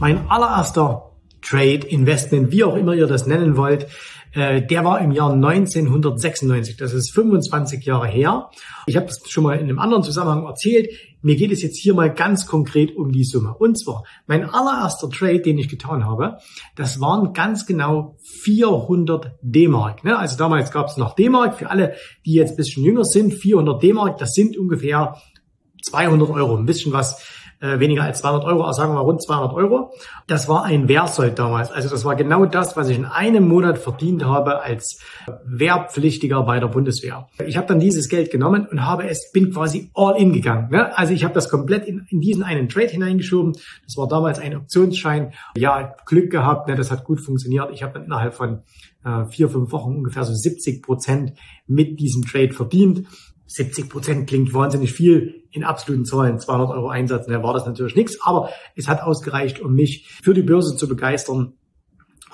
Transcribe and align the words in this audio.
Mein 0.00 0.30
allererster 0.30 1.10
Trade, 1.42 1.86
Investment, 1.88 2.52
wie 2.52 2.62
auch 2.62 2.76
immer 2.76 2.94
ihr 2.94 3.08
das 3.08 3.26
nennen 3.26 3.56
wollt, 3.56 3.88
äh, 4.32 4.62
der 4.64 4.84
war 4.84 5.00
im 5.00 5.10
Jahr 5.10 5.32
1996. 5.32 6.76
Das 6.76 6.92
ist 6.92 7.12
25 7.12 7.84
Jahre 7.84 8.06
her. 8.06 8.48
Ich 8.86 8.94
habe 8.94 9.06
das 9.06 9.20
schon 9.28 9.42
mal 9.42 9.56
in 9.56 9.64
einem 9.64 9.80
anderen 9.80 10.04
Zusammenhang 10.04 10.44
erzählt. 10.44 10.88
Mir 11.20 11.34
geht 11.34 11.50
es 11.50 11.62
jetzt 11.62 11.78
hier 11.78 11.94
mal 11.94 12.14
ganz 12.14 12.46
konkret 12.46 12.94
um 12.96 13.10
die 13.10 13.24
Summe. 13.24 13.54
Und 13.58 13.76
zwar, 13.76 14.04
mein 14.28 14.48
allererster 14.48 15.10
Trade, 15.10 15.40
den 15.40 15.58
ich 15.58 15.68
getan 15.68 16.06
habe, 16.06 16.38
das 16.76 17.00
waren 17.00 17.32
ganz 17.32 17.66
genau 17.66 18.16
400 18.42 19.32
D-Mark. 19.42 20.04
Ne? 20.04 20.16
Also 20.16 20.36
damals 20.36 20.70
gab 20.70 20.86
es 20.86 20.96
noch 20.96 21.16
D-Mark. 21.16 21.56
Für 21.56 21.70
alle, 21.70 21.94
die 22.24 22.34
jetzt 22.34 22.56
bisschen 22.56 22.84
jünger 22.84 23.04
sind, 23.04 23.34
400 23.34 23.82
D-Mark, 23.82 24.18
das 24.18 24.32
sind 24.32 24.56
ungefähr 24.56 25.16
200 25.82 26.30
Euro. 26.30 26.56
Ein 26.56 26.66
bisschen 26.66 26.92
was 26.92 27.37
äh, 27.60 27.80
weniger 27.80 28.04
als 28.04 28.20
200 28.20 28.44
Euro, 28.44 28.62
also 28.62 28.80
sagen 28.80 28.92
wir 28.92 28.96
mal 28.96 29.00
rund 29.00 29.22
200 29.22 29.52
Euro. 29.54 29.92
Das 30.26 30.48
war 30.48 30.64
ein 30.64 30.88
Wehrsold 30.88 31.38
damals. 31.38 31.70
Also 31.70 31.88
das 31.88 32.04
war 32.04 32.14
genau 32.16 32.46
das, 32.46 32.76
was 32.76 32.88
ich 32.88 32.96
in 32.96 33.04
einem 33.04 33.48
Monat 33.48 33.78
verdient 33.78 34.24
habe 34.24 34.62
als 34.62 35.00
Wehrpflichtiger 35.44 36.42
bei 36.42 36.60
der 36.60 36.68
Bundeswehr. 36.68 37.28
Ich 37.46 37.56
habe 37.56 37.66
dann 37.66 37.80
dieses 37.80 38.08
Geld 38.08 38.30
genommen 38.30 38.66
und 38.70 38.84
habe 38.84 39.08
es, 39.08 39.32
bin 39.32 39.52
quasi 39.52 39.90
all 39.94 40.16
in 40.20 40.32
gegangen. 40.32 40.70
Ne? 40.70 40.96
Also 40.96 41.12
ich 41.12 41.24
habe 41.24 41.34
das 41.34 41.48
komplett 41.48 41.86
in, 41.86 42.06
in 42.10 42.20
diesen 42.20 42.42
einen 42.42 42.68
Trade 42.68 42.88
hineingeschoben. 42.88 43.52
Das 43.84 43.96
war 43.96 44.08
damals 44.08 44.38
ein 44.38 44.56
Optionsschein. 44.56 45.32
Ja, 45.56 45.94
Glück 46.06 46.30
gehabt, 46.30 46.68
ne? 46.68 46.76
das 46.76 46.90
hat 46.90 47.04
gut 47.04 47.20
funktioniert. 47.20 47.70
Ich 47.72 47.82
habe 47.82 47.94
dann 47.94 48.04
innerhalb 48.04 48.34
von 48.34 48.62
äh, 49.04 49.24
vier, 49.26 49.48
fünf 49.48 49.72
Wochen 49.72 49.96
ungefähr 49.96 50.24
so 50.24 50.34
70 50.34 50.82
Prozent 50.82 51.32
mit 51.66 51.98
diesem 52.00 52.22
Trade 52.22 52.52
verdient. 52.52 53.06
70 53.48 53.88
Prozent 53.88 54.28
klingt 54.28 54.52
wahnsinnig 54.54 54.92
viel 54.92 55.44
in 55.50 55.64
absoluten 55.64 56.04
Zahlen. 56.04 56.38
200 56.38 56.70
Euro 56.70 56.88
Einsatz, 56.88 57.26
da 57.26 57.42
war 57.42 57.54
das 57.54 57.66
natürlich 57.66 57.96
nichts, 57.96 58.18
aber 58.22 58.50
es 58.76 58.88
hat 58.88 59.02
ausgereicht, 59.02 59.60
um 59.60 59.74
mich 59.74 60.06
für 60.22 60.34
die 60.34 60.42
Börse 60.42 60.76
zu 60.76 60.86
begeistern. 60.86 61.54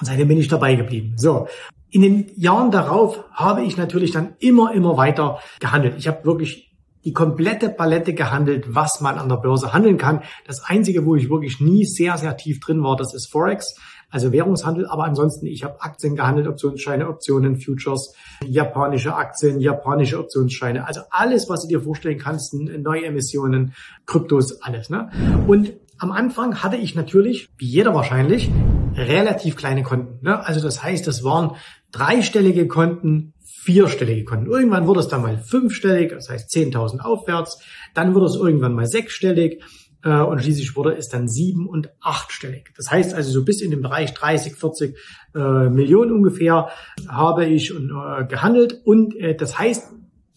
Und 0.01 0.07
seitdem 0.07 0.29
bin 0.29 0.39
ich 0.39 0.49
dabei 0.49 0.75
geblieben. 0.75 1.15
So. 1.17 1.47
In 1.91 2.03
den 2.03 2.33
Jahren 2.37 2.73
darauf 2.73 3.23
habe 3.31 3.63
ich 3.63 3.77
natürlich 3.77 4.11
dann 4.11 4.35
immer, 4.41 4.75
immer 4.75 4.97
weiter 4.97 5.39
gehandelt. 5.61 5.95
Ich 5.97 6.09
habe 6.09 6.25
wirklich 6.25 6.75
die 7.05 7.13
komplette 7.13 7.69
Palette 7.69 8.15
gehandelt, 8.15 8.75
was 8.75 9.01
man 9.01 9.19
an 9.19 9.29
der 9.29 9.37
Börse 9.37 9.73
handeln 9.73 9.99
kann. 9.99 10.23
Das 10.47 10.65
Einzige, 10.65 11.07
wo 11.07 11.15
ich 11.15 11.31
wirklich 11.31 11.61
nie 11.61 11.85
sehr, 11.85 12.17
sehr 12.17 12.37
tief 12.37 12.59
drin 12.61 12.83
war, 12.83 12.97
das 12.97 13.15
ist 13.15 13.31
Forex 13.31 13.77
also 14.15 14.31
Währungshandel, 14.31 14.87
aber 14.87 15.07
ansonsten, 15.07 15.47
ich 15.47 15.65
habe 15.65 15.83
Aktien 15.83 16.15
gehandelt, 16.15 16.47
Optionsscheine, 16.47 17.09
Optionen, 17.09 17.57
Futures, 17.57 18.15
japanische 18.47 19.17
Aktien, 19.17 19.59
japanische 19.59 20.21
Optionsscheine, 20.21 20.87
also 20.87 21.01
alles, 21.11 21.49
was 21.49 21.63
du 21.63 21.69
dir 21.69 21.81
vorstellen 21.81 22.19
kannst, 22.19 22.55
Neuemissionen, 22.55 23.75
Kryptos, 24.07 24.63
alles. 24.63 24.89
Ne? 24.89 25.11
Und 25.49 25.73
am 25.99 26.13
Anfang 26.13 26.63
hatte 26.63 26.77
ich 26.77 26.95
natürlich, 26.95 27.49
wie 27.59 27.67
jeder 27.67 27.93
wahrscheinlich, 27.93 28.53
relativ 28.95 29.57
kleine 29.57 29.83
Konten. 29.83 30.25
Ne? 30.25 30.47
Also 30.47 30.61
das 30.61 30.81
heißt, 30.81 31.09
das 31.09 31.25
waren 31.25 31.57
dreistellige 31.91 32.69
Konten, 32.69 33.35
vierstellige 33.65 34.23
Konten. 34.23 34.47
Irgendwann 34.47 34.87
wurde 34.87 35.01
es 35.01 35.09
dann 35.09 35.23
mal 35.23 35.39
fünfstellig, 35.39 36.13
das 36.13 36.29
heißt 36.29 36.55
10.000 36.55 37.01
aufwärts. 37.01 37.59
Dann 37.95 38.15
wurde 38.15 38.27
es 38.27 38.37
irgendwann 38.37 38.75
mal 38.75 38.87
sechsstellig 38.87 39.61
äh, 40.05 40.21
und 40.21 40.41
schließlich 40.41 40.77
wurde 40.77 40.97
es 40.97 41.09
dann 41.09 41.29
sieben- 41.29 41.67
und 41.67 41.91
achtstellig. 42.01 42.71
Das 42.77 42.91
heißt 42.91 43.15
also 43.15 43.31
so 43.31 43.45
bis 43.45 43.61
in 43.61 43.71
den 43.71 43.83
Bereich 43.83 44.15
30, 44.15 44.55
40 44.55 44.97
äh, 45.35 45.69
Millionen 45.71 46.13
ungefähr 46.13 46.69
habe 47.09 47.47
ich 47.47 47.71
äh, 47.71 48.25
gehandelt 48.27 48.81
und 48.85 49.17
äh, 49.17 49.35
das 49.35 49.59
heißt, 49.59 49.93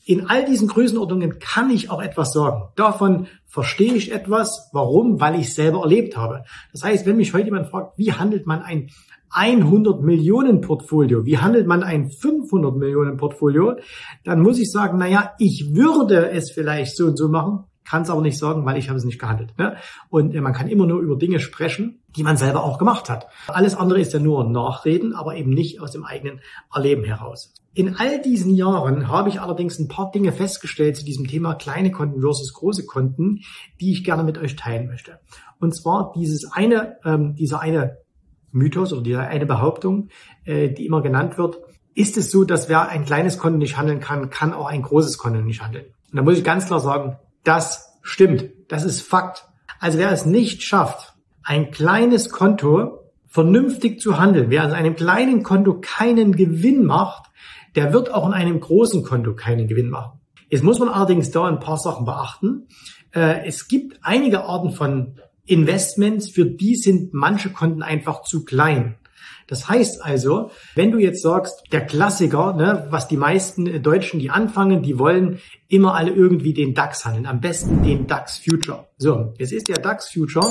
in 0.06 0.28
all 0.28 0.46
diesen 0.46 0.70
Größenordnungen 0.70 1.38
kann 1.40 1.70
ich 1.70 1.90
auch 1.90 2.02
etwas 2.02 2.32
sagen. 2.32 2.70
Davon 2.78 3.28
verstehe 3.46 3.94
ich 3.94 4.14
etwas. 4.14 4.70
Warum? 4.72 5.20
Weil 5.20 5.36
ich 5.36 5.48
es 5.48 5.56
selber 5.56 5.82
erlebt 5.82 6.16
habe. 6.16 6.46
Das 6.72 6.82
heißt, 6.82 7.06
wenn 7.06 7.18
mich 7.18 7.34
heute 7.34 7.48
jemand 7.48 7.68
fragt, 7.68 7.98
wie 7.98 8.14
handelt 8.14 8.48
man 8.48 8.62
ein 8.62 8.90
100 9.32 10.02
Millionen 10.02 10.62
Portfolio, 10.62 11.26
wie 11.26 11.38
handelt 11.38 11.68
man 11.68 11.84
ein 11.84 12.10
500 12.10 12.78
Millionen 12.78 13.18
Portfolio, 13.18 13.76
dann 14.24 14.42
muss 14.42 14.60
ich 14.60 14.72
sagen, 14.72 14.98
naja, 14.98 15.34
ich 15.40 15.76
würde 15.76 16.30
es 16.30 16.52
vielleicht 16.52 16.96
so 16.96 17.08
und 17.08 17.18
so 17.18 17.28
machen, 17.28 17.66
kann 17.88 18.02
es 18.02 18.10
aber 18.10 18.22
nicht 18.22 18.38
sagen, 18.38 18.66
weil 18.66 18.78
ich 18.78 18.90
habe 18.90 18.98
es 18.98 19.06
nicht 19.06 19.20
gehandelt. 19.20 19.58
Ne? 19.58 19.78
Und 20.10 20.36
äh, 20.36 20.42
man 20.42 20.54
kann 20.54 20.68
immer 20.68 20.86
nur 20.86 21.00
über 21.00 21.16
Dinge 21.16 21.40
sprechen, 21.40 22.02
die 22.16 22.24
man 22.24 22.36
selber 22.36 22.64
auch 22.64 22.78
gemacht 22.78 23.10
hat. 23.10 23.28
Alles 23.48 23.76
andere 23.76 24.00
ist 24.00 24.14
ja 24.14 24.20
nur 24.20 24.50
Nachreden, 24.50 25.14
aber 25.14 25.36
eben 25.36 25.52
nicht 25.52 25.80
aus 25.80 25.92
dem 25.92 26.04
eigenen 26.04 26.42
Erleben 26.74 27.04
heraus. 27.04 27.54
In 27.74 27.96
all 27.96 28.22
diesen 28.22 28.56
Jahren 28.56 29.08
habe 29.08 29.30
ich 29.30 29.40
allerdings 29.40 29.80
ein 29.80 29.88
paar 29.88 30.12
Dinge 30.12 30.32
festgestellt 30.32 30.98
zu 30.98 31.06
diesem 31.06 31.28
Thema 31.28 31.56
kleine 31.56 31.92
Konten 31.92 32.22
versus 32.22 32.54
große 32.54 32.86
Konten, 32.86 33.42
die 33.80 33.92
ich 33.92 34.04
gerne 34.04 34.24
mit 34.24 34.38
euch 34.38 34.56
teilen 34.56 34.88
möchte. 34.88 35.20
Und 35.60 35.76
zwar 35.76 36.12
dieses 36.16 36.52
eine, 36.52 36.98
ähm, 37.06 37.36
dieser 37.36 37.62
eine 37.62 38.00
Mythos 38.52 38.94
oder 38.94 39.04
diese 39.04 39.20
eine 39.22 39.46
Behauptung, 39.46 40.10
äh, 40.44 40.70
die 40.70 40.86
immer 40.86 41.02
genannt 41.02 41.38
wird, 41.38 41.60
ist 41.94 42.18
es 42.18 42.32
so, 42.32 42.44
dass 42.44 42.68
wer 42.68 42.90
ein 42.90 43.06
kleines 43.06 43.38
Konto 43.38 43.58
nicht 43.58 43.78
handeln 43.78 44.00
kann, 44.00 44.30
kann 44.30 44.54
auch 44.54 44.68
ein 44.68 44.82
großes 44.82 45.18
Konto 45.18 45.42
nicht 45.42 45.62
handeln. 45.62 45.86
Und 46.12 46.18
da 46.18 46.24
muss 46.24 46.38
ich 46.38 46.44
ganz 46.44 46.66
klar 46.66 46.80
sagen, 46.80 47.18
das 47.44 48.00
stimmt. 48.02 48.46
Das 48.68 48.84
ist 48.84 49.02
Fakt. 49.02 49.46
Also 49.80 49.98
wer 49.98 50.12
es 50.12 50.26
nicht 50.26 50.64
schafft, 50.64 51.14
ein 51.44 51.72
kleines 51.72 52.30
Konto 52.30 53.12
vernünftig 53.28 54.00
zu 54.00 54.20
handeln, 54.20 54.50
wer 54.50 54.66
aus 54.66 54.72
einem 54.74 54.96
kleinen 54.96 55.44
Konto 55.44 55.80
keinen 55.80 56.36
Gewinn 56.36 56.86
macht, 56.86 57.30
der 57.76 57.94
wird 57.94 58.12
auch 58.12 58.28
in 58.28 58.34
einem 58.34 58.60
großen 58.60 59.04
Konto 59.04 59.36
keinen 59.36 59.68
Gewinn 59.68 59.90
machen. 59.90 60.20
Jetzt 60.50 60.64
muss 60.64 60.80
man 60.80 60.90
allerdings 60.90 61.30
da 61.32 61.46
ein 61.46 61.60
paar 61.60 61.78
Sachen 61.78 62.06
beachten. 62.06 62.68
Äh, 63.14 63.46
es 63.46 63.68
gibt 63.68 64.00
einige 64.02 64.46
Arten 64.46 64.72
von 64.72 65.20
Investments, 65.46 66.30
für 66.30 66.46
die 66.46 66.76
sind 66.76 67.14
manche 67.14 67.50
Konten 67.50 67.84
einfach 67.84 68.24
zu 68.24 68.44
klein. 68.44 68.96
Das 69.48 69.70
heißt 69.70 70.04
also, 70.04 70.52
wenn 70.76 70.92
du 70.92 71.00
jetzt 71.00 71.22
sagst, 71.22 71.64
der 71.72 71.86
Klassiker, 71.86 72.54
ne, 72.54 72.88
was 72.90 73.08
die 73.08 73.18
meisten 73.18 73.82
Deutschen, 73.82 74.20
die 74.20 74.30
anfangen, 74.30 74.82
die 74.84 75.00
wollen 75.00 75.40
immer 75.68 75.96
alle 75.96 76.12
irgendwie 76.12 76.54
den 76.54 76.74
DAX 76.74 77.06
handeln, 77.06 77.26
am 77.26 77.40
besten 77.40 77.84
den 77.84 78.08
DAX 78.08 78.38
Future. 78.38 78.88
So, 78.98 79.34
jetzt 79.38 79.54
ist 79.54 79.68
der 79.68 79.78
DAX 79.78 80.12
Future 80.12 80.48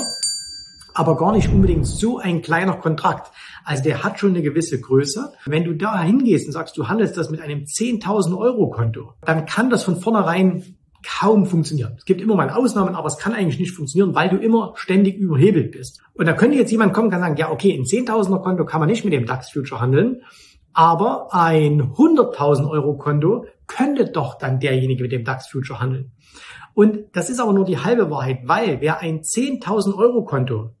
aber 0.97 1.15
gar 1.15 1.31
nicht 1.31 1.47
unbedingt 1.49 1.85
so 1.85 2.17
ein 2.17 2.41
kleiner 2.41 2.73
Kontrakt. 2.73 3.31
Also 3.63 3.83
der 3.83 4.03
hat 4.03 4.19
schon 4.19 4.31
eine 4.31 4.41
gewisse 4.41 4.81
Größe. 4.81 5.31
Wenn 5.45 5.63
du 5.63 5.75
da 5.75 6.01
hingehst 6.01 6.47
und 6.47 6.53
sagst, 6.53 6.75
du 6.75 6.87
handelst 6.87 7.15
das 7.15 7.29
mit 7.29 7.39
einem 7.39 7.65
10.000 7.65 8.35
Euro 8.35 8.71
Konto, 8.71 9.13
dann 9.21 9.45
kann 9.45 9.69
das 9.69 9.83
von 9.83 10.01
vornherein 10.01 10.76
kaum 11.03 11.45
funktionieren. 11.45 11.95
Es 11.97 12.05
gibt 12.05 12.21
immer 12.21 12.35
mal 12.35 12.49
Ausnahmen, 12.49 12.95
aber 12.95 13.07
es 13.07 13.17
kann 13.17 13.33
eigentlich 13.33 13.59
nicht 13.59 13.71
funktionieren, 13.71 14.15
weil 14.15 14.29
du 14.29 14.37
immer 14.37 14.73
ständig 14.75 15.17
überhebelt 15.17 15.71
bist. 15.71 16.01
Und 16.13 16.25
da 16.25 16.33
könnte 16.33 16.57
jetzt 16.57 16.71
jemand 16.71 16.93
kommen 16.93 17.13
und 17.13 17.19
sagen, 17.19 17.37
ja, 17.37 17.51
okay, 17.51 17.73
ein 17.73 17.83
10.000er 17.83 18.41
Konto 18.41 18.65
kann 18.65 18.79
man 18.79 18.89
nicht 18.89 19.03
mit 19.03 19.13
dem 19.13 19.25
DAX 19.25 19.51
Future 19.51 19.79
handeln, 19.79 20.21
aber 20.73 21.33
ein 21.33 21.81
100.000 21.81 22.69
Euro 22.69 22.97
Konto 22.97 23.45
könnte 23.67 24.05
doch 24.05 24.37
dann 24.37 24.59
derjenige 24.59 25.03
mit 25.03 25.11
dem 25.11 25.23
DAX 25.23 25.47
Future 25.47 25.79
handeln. 25.79 26.11
Und 26.73 27.05
das 27.13 27.29
ist 27.29 27.39
aber 27.39 27.53
nur 27.53 27.65
die 27.65 27.79
halbe 27.79 28.09
Wahrheit, 28.11 28.41
weil 28.45 28.81
wer 28.81 28.99
ein 28.99 29.21
10.000 29.21 29.95
Euro 29.97 30.23
Konto 30.23 30.75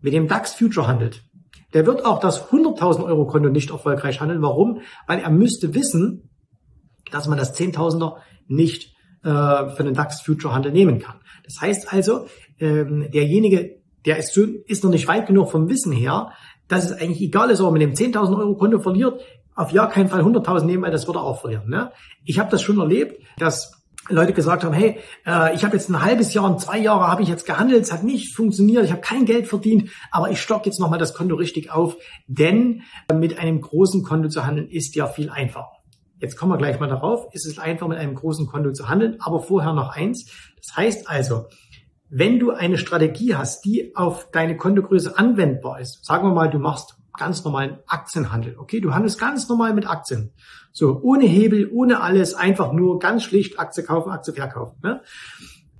mit 0.00 0.14
dem 0.14 0.28
DAX 0.28 0.54
Future 0.54 0.86
handelt, 0.86 1.24
der 1.74 1.84
wird 1.84 2.06
auch 2.06 2.20
das 2.20 2.50
100.000 2.50 3.04
Euro 3.04 3.26
Konto 3.26 3.50
nicht 3.50 3.70
erfolgreich 3.70 4.20
handeln. 4.20 4.40
Warum? 4.40 4.80
Weil 5.06 5.20
er 5.20 5.30
müsste 5.30 5.74
wissen, 5.74 6.30
dass 7.10 7.28
man 7.28 7.36
das 7.36 7.58
10.000er 7.58 8.16
nicht 8.46 8.94
äh, 9.22 9.70
für 9.70 9.84
den 9.84 9.94
DAX 9.94 10.20
Future 10.20 10.54
Handel 10.54 10.72
nehmen 10.72 10.98
kann. 10.98 11.16
Das 11.44 11.60
heißt 11.60 11.92
also, 11.92 12.26
ähm, 12.60 13.10
derjenige, 13.12 13.78
der 14.04 14.18
ist, 14.18 14.36
ist 14.36 14.84
noch 14.84 14.90
nicht 14.90 15.08
weit 15.08 15.26
genug 15.26 15.50
vom 15.50 15.68
Wissen 15.68 15.92
her, 15.92 16.32
dass 16.68 16.84
es 16.84 16.92
eigentlich 16.92 17.22
egal 17.22 17.50
ist, 17.50 17.60
ob 17.60 17.72
man 17.72 17.80
mit 17.80 17.98
dem 17.98 18.12
10.000 18.12 18.38
Euro 18.38 18.54
Konto 18.54 18.78
verliert, 18.78 19.20
auf 19.54 19.72
ja 19.72 19.86
keinen 19.86 20.08
Fall 20.08 20.22
100.000 20.22 20.64
nehmen, 20.64 20.82
weil 20.82 20.92
das 20.92 21.06
würde 21.06 21.18
er 21.18 21.24
auch 21.24 21.40
verlieren. 21.40 21.68
Ne? 21.68 21.90
Ich 22.24 22.38
habe 22.38 22.50
das 22.50 22.62
schon 22.62 22.78
erlebt, 22.78 23.20
dass 23.38 23.78
Leute 24.08 24.32
gesagt 24.32 24.64
haben, 24.64 24.72
hey, 24.72 24.98
äh, 25.26 25.54
ich 25.54 25.64
habe 25.64 25.76
jetzt 25.76 25.90
ein 25.90 26.02
halbes 26.02 26.32
Jahr 26.32 26.44
und 26.44 26.60
zwei 26.60 26.78
Jahre 26.78 27.08
habe 27.08 27.22
ich 27.22 27.28
jetzt 27.28 27.44
gehandelt, 27.46 27.82
es 27.82 27.92
hat 27.92 28.04
nicht 28.04 28.34
funktioniert, 28.34 28.84
ich 28.84 28.92
habe 28.92 29.00
kein 29.00 29.26
Geld 29.26 29.48
verdient, 29.48 29.90
aber 30.10 30.30
ich 30.30 30.40
stock 30.40 30.64
jetzt 30.66 30.80
nochmal 30.80 30.98
das 30.98 31.14
Konto 31.14 31.34
richtig 31.34 31.70
auf, 31.70 31.96
denn 32.26 32.82
mit 33.12 33.38
einem 33.38 33.60
großen 33.60 34.02
Konto 34.02 34.28
zu 34.28 34.46
handeln 34.46 34.68
ist 34.68 34.94
ja 34.94 35.06
viel 35.06 35.28
einfacher. 35.28 35.77
Jetzt 36.20 36.36
kommen 36.36 36.52
wir 36.52 36.58
gleich 36.58 36.80
mal 36.80 36.88
darauf, 36.88 37.32
ist 37.32 37.46
es 37.46 37.58
einfach 37.58 37.86
mit 37.86 37.98
einem 37.98 38.14
großen 38.14 38.46
Konto 38.46 38.72
zu 38.72 38.88
handeln, 38.88 39.16
aber 39.20 39.40
vorher 39.40 39.72
noch 39.72 39.90
eins. 39.90 40.30
Das 40.56 40.76
heißt 40.76 41.08
also, 41.08 41.46
wenn 42.10 42.38
du 42.38 42.50
eine 42.50 42.78
Strategie 42.78 43.34
hast, 43.34 43.64
die 43.64 43.94
auf 43.94 44.30
deine 44.30 44.56
Kontogröße 44.56 45.16
anwendbar 45.18 45.80
ist, 45.80 46.04
sagen 46.04 46.26
wir 46.26 46.32
mal, 46.32 46.50
du 46.50 46.58
machst 46.58 46.96
ganz 47.18 47.44
normalen 47.44 47.78
Aktienhandel. 47.86 48.56
Okay, 48.58 48.80
du 48.80 48.94
handelst 48.94 49.18
ganz 49.18 49.48
normal 49.48 49.74
mit 49.74 49.88
Aktien. 49.88 50.32
So, 50.72 51.00
ohne 51.02 51.24
Hebel, 51.24 51.68
ohne 51.70 52.00
alles, 52.00 52.34
einfach 52.34 52.72
nur 52.72 52.98
ganz 52.98 53.24
schlicht 53.24 53.58
Aktie 53.58 53.82
kaufen, 53.82 54.10
Aktie 54.10 54.32
verkaufen. 54.32 54.78
Ne? 54.82 55.02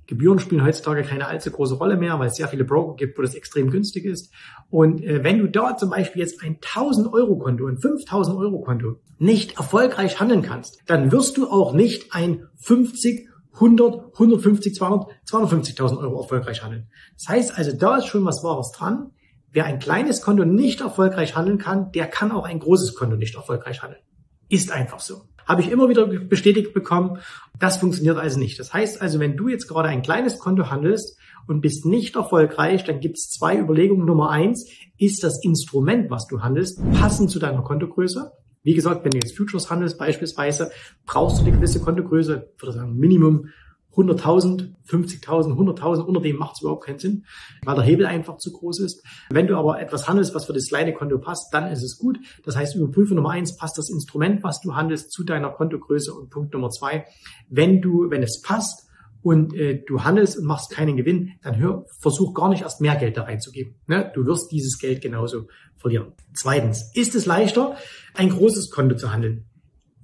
Gebühren 0.09 0.39
spielen 0.39 0.63
heutzutage 0.63 1.03
keine 1.03 1.27
allzu 1.27 1.51
große 1.51 1.75
Rolle 1.75 1.95
mehr, 1.95 2.17
weil 2.17 2.29
es 2.29 2.35
sehr 2.35 2.47
viele 2.47 2.63
Broker 2.63 2.95
gibt, 2.95 3.15
wo 3.15 3.21
das 3.21 3.35
extrem 3.35 3.69
günstig 3.69 4.05
ist. 4.05 4.33
Und 4.71 5.03
äh, 5.03 5.23
wenn 5.23 5.37
du 5.37 5.47
da 5.47 5.77
zum 5.77 5.91
Beispiel 5.91 6.23
jetzt 6.23 6.41
ein 6.41 6.55
1000 6.55 7.13
Euro 7.13 7.37
Konto, 7.37 7.67
ein 7.67 7.77
5000 7.77 8.35
Euro 8.35 8.59
Konto 8.61 9.01
nicht 9.19 9.57
erfolgreich 9.57 10.19
handeln 10.19 10.41
kannst, 10.41 10.79
dann 10.87 11.11
wirst 11.11 11.37
du 11.37 11.47
auch 11.51 11.73
nicht 11.73 12.11
ein 12.15 12.47
50, 12.57 13.29
100, 13.53 14.13
150, 14.13 14.73
200, 14.73 15.11
250.000 15.27 15.99
Euro 15.99 16.21
erfolgreich 16.21 16.63
handeln. 16.63 16.89
Das 17.13 17.29
heißt 17.29 17.55
also, 17.55 17.77
da 17.77 17.97
ist 17.97 18.07
schon 18.07 18.25
was 18.25 18.43
Wahres 18.43 18.71
dran. 18.71 19.11
Wer 19.51 19.65
ein 19.65 19.77
kleines 19.77 20.23
Konto 20.23 20.43
nicht 20.43 20.81
erfolgreich 20.81 21.35
handeln 21.35 21.59
kann, 21.59 21.91
der 21.91 22.07
kann 22.07 22.31
auch 22.31 22.45
ein 22.45 22.57
großes 22.57 22.95
Konto 22.95 23.15
nicht 23.15 23.35
erfolgreich 23.35 23.83
handeln. 23.83 24.01
Ist 24.49 24.71
einfach 24.71 25.01
so. 25.01 25.25
Habe 25.49 25.61
ich 25.61 25.71
immer 25.71 25.89
wieder 25.89 26.05
bestätigt 26.05 26.75
bekommen. 26.75 27.17
Das 27.57 27.77
funktioniert 27.77 28.19
also 28.19 28.37
nicht. 28.37 28.59
Das 28.59 28.71
heißt 28.71 29.01
also, 29.01 29.19
wenn 29.19 29.35
du 29.35 29.47
jetzt 29.47 29.67
gerade 29.67 29.89
ein 29.89 30.03
kleines 30.03 30.37
Konto 30.37 30.69
handelst 30.69 31.17
und 31.47 31.61
bist 31.61 31.87
nicht 31.87 32.15
erfolgreich, 32.15 32.83
dann 32.83 32.99
gibt 32.99 33.17
es 33.17 33.31
zwei 33.31 33.57
Überlegungen. 33.57 34.05
Nummer 34.05 34.29
eins, 34.29 34.69
ist 34.99 35.23
das 35.23 35.43
Instrument, 35.43 36.11
was 36.11 36.27
du 36.27 36.43
handelst, 36.43 36.79
passend 36.93 37.31
zu 37.31 37.39
deiner 37.39 37.63
Kontogröße? 37.63 38.31
Wie 38.61 38.75
gesagt, 38.75 39.03
wenn 39.03 39.09
du 39.09 39.17
jetzt 39.17 39.35
Futures 39.35 39.71
handelst 39.71 39.97
beispielsweise, 39.97 40.69
brauchst 41.07 41.39
du 41.39 41.45
eine 41.45 41.53
gewisse 41.53 41.79
Kontogröße, 41.79 42.51
würde 42.59 42.73
sagen 42.73 42.97
Minimum 42.97 43.47
100.000, 43.95 44.75
50.000, 44.87 45.55
100.000, 45.55 46.01
unter 46.01 46.21
dem 46.21 46.37
macht 46.37 46.55
es 46.55 46.61
überhaupt 46.61 46.85
keinen 46.85 46.99
Sinn, 46.99 47.25
weil 47.65 47.75
der 47.75 47.83
Hebel 47.83 48.05
einfach 48.05 48.37
zu 48.37 48.51
groß 48.51 48.79
ist. 48.81 49.03
Wenn 49.29 49.47
du 49.47 49.57
aber 49.57 49.81
etwas 49.81 50.07
handelst, 50.07 50.35
was 50.35 50.45
für 50.45 50.53
das 50.53 50.67
kleine 50.67 50.93
Konto 50.93 51.17
passt, 51.17 51.53
dann 51.53 51.71
ist 51.71 51.83
es 51.83 51.97
gut. 51.97 52.19
Das 52.45 52.55
heißt, 52.55 52.75
überprüfe 52.75 53.15
Nummer 53.15 53.31
eins, 53.31 53.57
passt 53.57 53.77
das 53.77 53.89
Instrument, 53.89 54.43
was 54.43 54.61
du 54.61 54.75
handelst, 54.75 55.11
zu 55.11 55.23
deiner 55.23 55.49
Kontogröße 55.49 56.13
und 56.13 56.29
Punkt 56.29 56.53
Nummer 56.53 56.69
zwei, 56.69 57.05
wenn 57.49 57.81
du, 57.81 58.09
wenn 58.09 58.23
es 58.23 58.41
passt, 58.41 58.89
und 59.21 59.53
äh, 59.53 59.83
du 59.85 60.03
handelst 60.03 60.37
und 60.37 60.45
machst 60.45 60.71
keinen 60.71 60.95
Gewinn, 60.95 61.33
dann 61.41 61.57
hör, 61.57 61.85
versuch 61.99 62.33
gar 62.33 62.49
nicht 62.49 62.61
erst 62.61 62.81
mehr 62.81 62.95
Geld 62.95 63.17
da 63.17 63.23
reinzugeben. 63.23 63.75
Ne? 63.87 64.11
Du 64.15 64.25
wirst 64.25 64.51
dieses 64.51 64.79
Geld 64.79 65.01
genauso 65.01 65.47
verlieren. 65.75 66.13
Zweitens, 66.33 66.91
ist 66.95 67.15
es 67.15 67.25
leichter, 67.25 67.75
ein 68.13 68.29
großes 68.29 68.69
Konto 68.69 68.95
zu 68.95 69.11
handeln? 69.11 69.48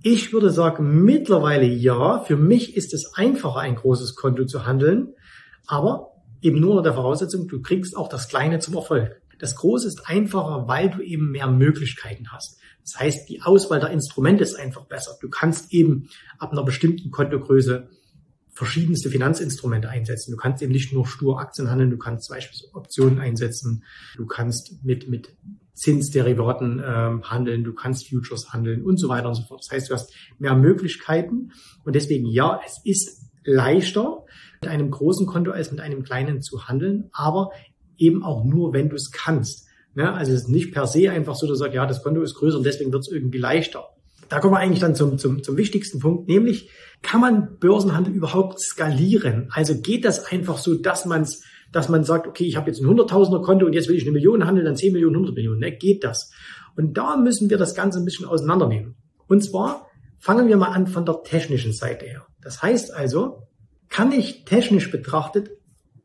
Ich 0.08 0.34
würde 0.34 0.52
sagen, 0.52 1.04
mittlerweile 1.04 1.66
ja. 1.66 2.20
Für 2.20 2.38
mich 2.38 2.78
ist 2.78 2.94
es 2.94 3.14
einfacher, 3.16 3.62
ein 3.62 3.74
großes 3.74 4.14
Konto 4.14 4.46
zu 4.46 4.68
handeln, 4.68 5.16
aber 5.66 6.22
eben 6.44 6.60
nur 6.60 6.74
unter 6.74 6.84
der 6.84 6.94
Voraussetzung, 6.94 7.48
du 7.48 7.60
kriegst 7.60 7.98
auch 7.98 8.08
das 8.08 8.30
Kleine 8.30 8.60
zum 8.60 8.76
Erfolg. 8.76 9.20
Das 9.40 9.56
Große 9.56 9.88
ist 9.88 10.08
einfacher, 10.08 10.68
weil 10.68 10.92
du 10.92 11.02
eben 11.02 11.32
mehr 11.32 11.48
Möglichkeiten 11.48 12.32
hast. 12.32 12.60
Das 12.84 13.00
heißt, 13.00 13.30
die 13.30 13.42
Auswahl 13.42 13.80
der 13.80 13.90
Instrumente 13.90 14.44
ist 14.44 14.54
einfach 14.54 14.86
besser. 14.86 15.18
Du 15.22 15.30
kannst 15.32 15.74
eben 15.74 16.08
ab 16.38 16.52
einer 16.52 16.64
bestimmten 16.64 17.10
Kontogröße 17.10 17.90
verschiedenste 18.54 19.10
Finanzinstrumente 19.10 19.90
einsetzen. 19.90 20.30
Du 20.30 20.38
kannst 20.38 20.62
eben 20.62 20.72
nicht 20.72 20.94
nur 20.94 21.08
stur 21.08 21.40
Aktien 21.40 21.72
handeln, 21.72 21.90
du 21.90 21.98
kannst 21.98 22.30
beispielsweise 22.30 22.76
Optionen 22.76 23.18
einsetzen, 23.18 23.84
du 24.18 24.28
kannst 24.28 24.84
mit, 24.84 25.10
mit 25.10 25.36
Zinsderivaten 25.76 26.82
ähm, 26.84 27.24
handeln, 27.24 27.64
du 27.64 27.74
kannst 27.74 28.10
Futures 28.10 28.54
handeln 28.54 28.84
und 28.84 28.98
so 28.98 29.10
weiter 29.10 29.28
und 29.28 29.36
so 29.36 29.44
fort. 29.44 29.62
Das 29.64 29.72
heißt, 29.72 29.90
du 29.90 29.94
hast 29.94 30.14
mehr 30.40 30.56
Möglichkeiten 30.56 31.52
und 31.84 31.96
deswegen 31.96 32.26
ja, 32.26 32.60
es 32.66 32.80
ist 32.84 33.30
leichter 33.44 34.26
mit 34.62 34.72
einem 34.72 34.90
großen 34.90 35.28
Konto 35.28 35.52
als 35.52 35.72
mit 35.72 35.82
einem 35.82 36.04
kleinen 36.04 36.42
zu 36.42 36.68
handeln, 36.68 37.10
aber 37.12 37.52
eben 37.98 38.24
auch 38.24 38.44
nur, 38.44 38.74
wenn 38.74 38.90
du 38.90 38.96
es 38.96 39.12
kannst. 39.12 39.68
Ne? 39.94 40.12
Also 40.12 40.32
es 40.32 40.44
ist 40.44 40.50
nicht 40.50 40.74
per 40.74 40.88
se 40.88 41.12
einfach 41.12 41.36
so, 41.36 41.46
dass 41.46 41.58
du 41.58 41.64
sagst, 41.66 41.76
ja, 41.76 41.86
das 41.86 42.04
Konto 42.04 42.22
ist 42.22 42.36
größer 42.36 42.58
und 42.58 42.66
deswegen 42.66 42.92
wird 42.92 43.04
es 43.04 43.12
irgendwie 43.12 43.38
leichter. 43.38 43.86
Da 44.30 44.40
kommen 44.40 44.54
wir 44.54 44.60
eigentlich 44.60 44.80
dann 44.80 44.96
zum, 44.96 45.18
zum, 45.18 45.44
zum 45.44 45.58
wichtigsten 45.58 46.00
Punkt, 46.00 46.28
nämlich 46.28 46.70
kann 47.02 47.22
man 47.22 47.60
Börsenhandel 47.60 48.14
überhaupt 48.14 48.60
skalieren? 48.60 49.50
Also 49.52 49.80
geht 49.80 50.04
das 50.04 50.32
einfach 50.32 50.58
so, 50.58 50.74
dass 50.76 51.06
man 51.06 51.22
es 51.22 51.44
dass 51.76 51.90
man 51.90 52.06
sagt, 52.06 52.26
okay, 52.26 52.46
ich 52.46 52.56
habe 52.56 52.70
jetzt 52.70 52.80
ein 52.80 52.88
100.000er 52.88 53.42
Konto 53.42 53.66
und 53.66 53.74
jetzt 53.74 53.90
will 53.90 53.98
ich 53.98 54.04
eine 54.04 54.14
Million 54.14 54.46
handeln, 54.46 54.66
dann 54.66 54.78
10 54.78 54.94
Millionen, 54.94 55.16
100 55.16 55.36
Millionen. 55.36 55.60
Ne? 55.60 55.74
Geht 55.74 56.06
das? 56.06 56.32
Und 56.78 56.98
da 56.98 57.18
müssen 57.18 57.50
wir 57.50 57.58
das 57.58 57.76
Ganze 57.76 58.00
ein 58.00 58.06
bisschen 58.06 58.26
auseinandernehmen. 58.26 58.96
Und 59.28 59.44
zwar 59.44 59.88
fangen 60.18 60.48
wir 60.48 60.56
mal 60.56 60.70
an 60.70 60.88
von 60.88 61.06
der 61.06 61.22
technischen 61.24 61.74
Seite 61.74 62.06
her. 62.06 62.26
Das 62.42 62.62
heißt 62.62 62.94
also, 62.94 63.50
kann 63.90 64.14
ich 64.14 64.46
technisch 64.46 64.90
betrachtet 64.90 65.50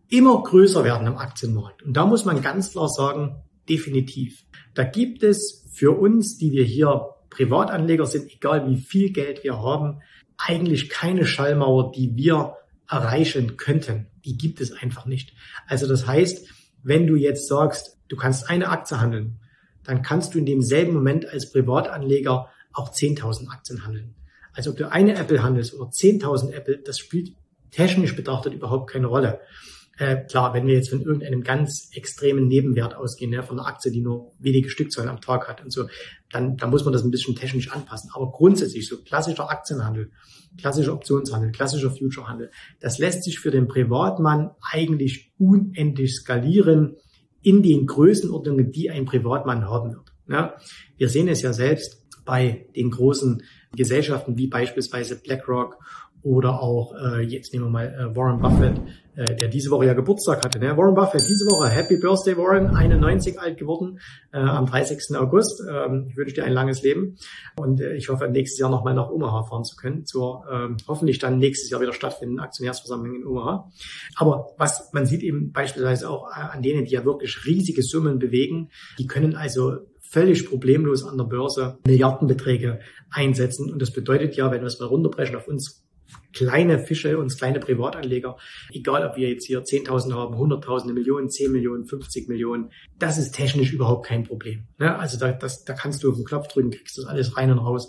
immer 0.08 0.42
größer 0.42 0.82
werden 0.82 1.06
am 1.06 1.18
Aktienmarkt? 1.18 1.84
Und 1.84 1.96
da 1.96 2.04
muss 2.04 2.24
man 2.24 2.42
ganz 2.42 2.72
klar 2.72 2.88
sagen, 2.88 3.36
definitiv. 3.68 4.42
Da 4.74 4.82
gibt 4.82 5.22
es 5.22 5.68
für 5.72 5.92
uns, 5.96 6.36
die 6.36 6.50
wir 6.50 6.64
hier 6.64 7.10
Privatanleger 7.30 8.06
sind, 8.06 8.28
egal 8.34 8.68
wie 8.68 8.76
viel 8.76 9.12
Geld 9.12 9.44
wir 9.44 9.62
haben, 9.62 10.00
eigentlich 10.36 10.88
keine 10.88 11.26
Schallmauer, 11.26 11.92
die 11.92 12.16
wir 12.16 12.56
erreichen 12.90 13.56
könnten. 13.56 14.06
Die 14.24 14.36
gibt 14.36 14.60
es 14.60 14.72
einfach 14.72 15.06
nicht. 15.06 15.32
Also 15.66 15.86
das 15.86 16.06
heißt, 16.06 16.48
wenn 16.82 17.06
du 17.06 17.16
jetzt 17.16 17.48
sagst, 17.48 17.98
du 18.08 18.16
kannst 18.16 18.50
eine 18.50 18.68
Aktie 18.68 19.00
handeln, 19.00 19.40
dann 19.84 20.02
kannst 20.02 20.34
du 20.34 20.38
in 20.38 20.46
demselben 20.46 20.92
Moment 20.92 21.26
als 21.26 21.50
Privatanleger 21.50 22.48
auch 22.72 22.92
10.000 22.92 23.48
Aktien 23.48 23.84
handeln. 23.84 24.14
Also 24.52 24.70
ob 24.70 24.76
du 24.76 24.90
eine 24.90 25.14
Apple 25.14 25.42
handelst 25.42 25.74
oder 25.74 25.90
10.000 25.90 26.52
Apple, 26.52 26.78
das 26.78 26.98
spielt 26.98 27.34
technisch 27.70 28.16
betrachtet 28.16 28.52
überhaupt 28.52 28.90
keine 28.90 29.06
Rolle. 29.06 29.40
Äh, 29.98 30.24
klar, 30.24 30.54
wenn 30.54 30.66
wir 30.66 30.74
jetzt 30.74 30.88
von 30.88 31.02
irgendeinem 31.02 31.42
ganz 31.42 31.90
extremen 31.94 32.48
Nebenwert 32.48 32.94
ausgehen, 32.96 33.32
ja, 33.32 33.42
von 33.42 33.58
einer 33.58 33.68
Aktie, 33.68 33.92
die 33.92 34.00
nur 34.00 34.32
wenige 34.38 34.70
Stückzahlen 34.70 35.10
am 35.10 35.20
Tag 35.20 35.46
hat 35.46 35.62
und 35.62 35.70
so, 35.70 35.88
dann, 36.30 36.56
dann 36.56 36.70
muss 36.70 36.84
man 36.84 36.92
das 36.92 37.04
ein 37.04 37.10
bisschen 37.10 37.36
technisch 37.36 37.70
anpassen. 37.70 38.10
Aber 38.14 38.30
grundsätzlich 38.30 38.88
so 38.88 39.02
klassischer 39.02 39.50
Aktienhandel, 39.50 40.10
klassischer 40.56 40.94
Optionshandel, 40.94 41.52
klassischer 41.52 41.90
Futurehandel, 41.90 42.50
das 42.80 42.98
lässt 42.98 43.24
sich 43.24 43.40
für 43.40 43.50
den 43.50 43.68
Privatmann 43.68 44.52
eigentlich 44.72 45.32
unendlich 45.38 46.14
skalieren 46.14 46.96
in 47.42 47.62
den 47.62 47.86
Größenordnungen, 47.86 48.72
die 48.72 48.90
ein 48.90 49.04
Privatmann 49.04 49.68
haben 49.68 49.92
wird. 49.92 50.12
Ja, 50.28 50.54
wir 50.96 51.08
sehen 51.08 51.28
es 51.28 51.42
ja 51.42 51.52
selbst 51.52 52.06
bei 52.24 52.68
den 52.76 52.90
großen 52.90 53.42
Gesellschaften 53.74 54.36
wie 54.38 54.46
beispielsweise 54.46 55.20
BlackRock 55.20 55.76
oder 56.22 56.60
auch, 56.60 56.94
äh, 56.94 57.22
jetzt 57.22 57.52
nehmen 57.52 57.66
wir 57.66 57.70
mal 57.70 57.86
äh, 57.86 58.16
Warren 58.16 58.40
Buffett, 58.40 58.80
äh, 59.16 59.34
der 59.34 59.48
diese 59.48 59.70
Woche 59.70 59.86
ja 59.86 59.94
Geburtstag 59.94 60.44
hatte. 60.44 60.58
Ne? 60.58 60.76
Warren 60.76 60.94
Buffett, 60.94 61.22
diese 61.22 61.46
Woche, 61.46 61.68
Happy 61.68 61.96
Birthday 61.98 62.36
Warren, 62.36 62.74
91 62.74 63.40
alt 63.40 63.58
geworden, 63.58 63.98
äh, 64.32 64.38
am 64.38 64.66
30. 64.66 65.16
August. 65.16 65.62
Ähm, 65.68 66.06
ich 66.08 66.16
wünsche 66.16 66.34
dir 66.34 66.44
ein 66.44 66.52
langes 66.52 66.82
Leben 66.82 67.16
und 67.56 67.80
äh, 67.80 67.94
ich 67.94 68.08
hoffe, 68.08 68.28
nächstes 68.28 68.58
Jahr 68.58 68.70
nochmal 68.70 68.94
nach 68.94 69.10
Omaha 69.10 69.44
fahren 69.44 69.64
zu 69.64 69.76
können, 69.76 70.04
zur 70.04 70.44
ähm, 70.50 70.76
hoffentlich 70.86 71.18
dann 71.18 71.38
nächstes 71.38 71.70
Jahr 71.70 71.80
wieder 71.80 71.92
stattfindenden 71.92 72.44
Aktionärsversammlung 72.44 73.14
in 73.14 73.26
Omaha. 73.26 73.70
Aber 74.16 74.50
was 74.58 74.90
man 74.92 75.06
sieht 75.06 75.22
eben 75.22 75.52
beispielsweise 75.52 76.08
auch 76.10 76.28
äh, 76.30 76.40
an 76.40 76.62
denen, 76.62 76.84
die 76.84 76.92
ja 76.92 77.04
wirklich 77.04 77.46
riesige 77.46 77.82
Summen 77.82 78.18
bewegen, 78.18 78.70
die 78.98 79.06
können 79.06 79.34
also 79.34 79.78
völlig 80.10 80.48
problemlos 80.48 81.04
an 81.04 81.16
der 81.16 81.24
Börse 81.24 81.78
Milliardenbeträge 81.86 82.80
einsetzen. 83.10 83.72
Und 83.72 83.80
das 83.80 83.92
bedeutet 83.92 84.34
ja, 84.36 84.50
wenn 84.50 84.60
wir 84.60 84.66
es 84.66 84.80
mal 84.80 84.86
runterbrechen 84.86 85.36
auf 85.36 85.46
uns 85.46 85.84
kleine 86.32 86.78
Fische, 86.78 87.18
uns 87.18 87.36
kleine 87.36 87.60
Privatanleger, 87.60 88.36
egal 88.72 89.06
ob 89.06 89.16
wir 89.16 89.28
jetzt 89.28 89.46
hier 89.46 89.62
10.000 89.62 90.14
haben, 90.14 90.34
100.000, 90.34 90.92
Millionen, 90.92 91.28
10 91.28 91.52
Millionen, 91.52 91.84
50 91.84 92.28
Millionen, 92.28 92.70
das 92.98 93.18
ist 93.18 93.32
technisch 93.32 93.72
überhaupt 93.72 94.06
kein 94.06 94.24
Problem. 94.24 94.66
Ne? 94.78 94.96
Also 94.98 95.18
da, 95.18 95.32
das, 95.32 95.64
da 95.64 95.74
kannst 95.74 96.02
du 96.02 96.10
auf 96.10 96.16
den 96.16 96.24
Knopf 96.24 96.48
drücken, 96.48 96.70
kriegst 96.70 96.98
das 96.98 97.06
alles 97.06 97.36
rein 97.36 97.50
und 97.50 97.58
raus. 97.58 97.88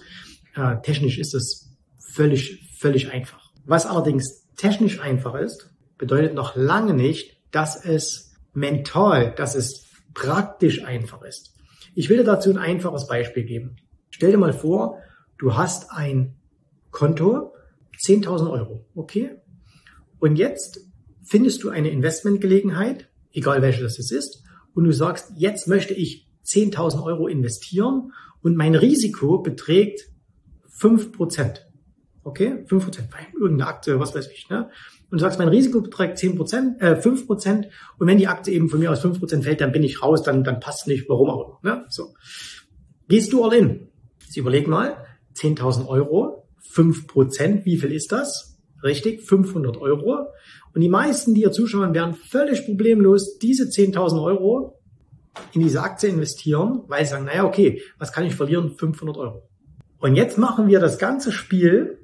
Äh, 0.55 0.81
technisch 0.81 1.17
ist 1.19 1.33
das 1.33 1.69
völlig, 2.13 2.67
völlig 2.79 3.11
einfach. 3.11 3.51
Was 3.65 3.85
allerdings 3.85 4.49
technisch 4.55 4.99
einfach 4.99 5.35
ist, 5.35 5.69
bedeutet 5.97 6.33
noch 6.33 6.55
lange 6.55 6.93
nicht, 6.93 7.37
dass 7.51 7.85
es 7.85 8.33
mental, 8.53 9.33
dass 9.35 9.55
es 9.55 9.87
praktisch 10.13 10.83
einfach 10.83 11.21
ist. 11.21 11.53
Ich 11.93 12.09
will 12.09 12.17
dir 12.17 12.23
dazu 12.23 12.49
ein 12.49 12.57
einfaches 12.57 13.07
Beispiel 13.07 13.43
geben. 13.43 13.77
Stell 14.09 14.31
dir 14.31 14.37
mal 14.37 14.53
vor, 14.53 14.97
du 15.37 15.55
hast 15.55 15.91
ein 15.91 16.35
Konto, 16.91 17.50
10.000 18.03 18.51
Euro, 18.51 18.85
okay? 18.95 19.37
Und 20.19 20.35
jetzt 20.35 20.79
findest 21.23 21.63
du 21.63 21.69
eine 21.69 21.89
Investmentgelegenheit 21.89 23.11
egal 23.33 23.61
welche 23.61 23.83
das 23.83 23.97
jetzt 23.97 24.11
ist, 24.11 24.43
und 24.73 24.85
du 24.85 24.93
sagst, 24.93 25.31
jetzt 25.35 25.67
möchte 25.67 25.93
ich 25.93 26.29
10.000 26.45 27.03
Euro 27.03 27.27
investieren 27.27 28.13
und 28.41 28.55
mein 28.55 28.75
Risiko 28.75 29.39
beträgt 29.39 30.09
5%. 30.79 31.59
Okay, 32.23 32.63
5%, 32.67 33.09
bei 33.09 33.27
irgendeiner 33.33 33.69
Aktie, 33.69 33.99
was 33.99 34.13
weiß 34.13 34.29
ich. 34.31 34.47
Ne? 34.49 34.69
Und 35.09 35.19
du 35.19 35.19
sagst, 35.19 35.39
mein 35.39 35.47
Risiko 35.47 35.81
beträgt 35.81 36.19
10%, 36.19 36.79
äh, 36.79 37.01
5%. 37.01 37.65
Und 37.97 38.07
wenn 38.07 38.19
die 38.19 38.27
Aktie 38.27 38.53
eben 38.53 38.69
von 38.69 38.79
mir 38.79 38.91
aus 38.91 39.03
5% 39.03 39.41
fällt, 39.43 39.59
dann 39.59 39.71
bin 39.71 39.83
ich 39.83 40.03
raus, 40.03 40.21
dann, 40.21 40.43
dann 40.43 40.59
passt 40.59 40.87
nicht, 40.87 41.09
warum 41.09 41.29
auch 41.29 41.59
immer. 41.63 41.75
Ne? 41.75 41.85
So. 41.89 42.13
Gehst 43.07 43.33
du 43.33 43.43
all 43.43 43.53
in? 43.53 43.89
Jetzt 44.23 44.37
überleg 44.37 44.67
mal, 44.67 45.03
10.000 45.35 45.87
Euro, 45.87 46.40
5%, 46.69 47.65
wie 47.65 47.77
viel 47.77 47.91
ist 47.91 48.11
das? 48.11 48.59
Richtig, 48.83 49.21
500 49.21 49.77
Euro. 49.77 50.27
Und 50.73 50.81
die 50.81 50.89
meisten, 50.89 51.33
die 51.33 51.41
hier 51.41 51.51
zuschauen, 51.51 51.93
werden 51.93 52.15
völlig 52.15 52.65
problemlos 52.65 53.37
diese 53.37 53.65
10.000 53.65 54.23
Euro 54.23 54.79
in 55.53 55.61
diese 55.61 55.81
Aktie 55.81 56.09
investieren, 56.09 56.83
weil 56.87 57.05
sie 57.05 57.11
sagen, 57.11 57.25
naja, 57.25 57.45
okay, 57.45 57.81
was 57.97 58.11
kann 58.11 58.25
ich 58.25 58.35
verlieren? 58.35 58.71
500 58.71 59.17
Euro. 59.17 59.49
Und 59.99 60.15
jetzt 60.15 60.37
machen 60.37 60.67
wir 60.67 60.79
das 60.79 60.97
ganze 60.97 61.31
Spiel 61.31 61.99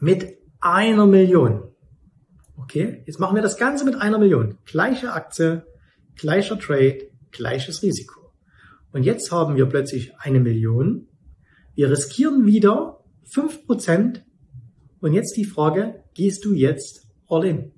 mit 0.00 0.38
einer 0.60 1.06
Million. 1.06 1.62
Okay, 2.58 3.02
jetzt 3.06 3.18
machen 3.18 3.34
wir 3.34 3.42
das 3.42 3.56
Ganze 3.56 3.84
mit 3.84 3.96
einer 3.96 4.18
Million. 4.18 4.58
Gleiche 4.66 5.12
Aktie, 5.12 5.64
gleicher 6.16 6.58
Trade, 6.58 7.08
gleiches 7.32 7.82
Risiko. 7.82 8.32
Und 8.92 9.04
jetzt 9.04 9.32
haben 9.32 9.56
wir 9.56 9.66
plötzlich 9.66 10.12
eine 10.18 10.40
Million. 10.40 11.08
Wir 11.74 11.90
riskieren 11.90 12.44
wieder 12.44 12.99
fünf 13.32 13.66
Prozent. 13.66 14.24
Und 15.00 15.14
jetzt 15.14 15.36
die 15.36 15.44
Frage, 15.44 16.04
gehst 16.14 16.44
du 16.44 16.52
jetzt 16.52 17.06
all 17.28 17.44
in? 17.44 17.72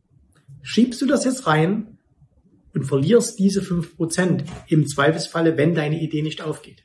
Schiebst 0.62 1.00
du 1.00 1.06
das 1.06 1.24
jetzt 1.24 1.46
rein 1.46 1.98
und 2.74 2.84
verlierst 2.84 3.38
diese 3.38 3.62
fünf 3.62 3.96
Prozent 3.96 4.44
im 4.68 4.86
Zweifelsfalle, 4.86 5.56
wenn 5.56 5.74
deine 5.74 6.00
Idee 6.00 6.22
nicht 6.22 6.42
aufgeht? 6.42 6.84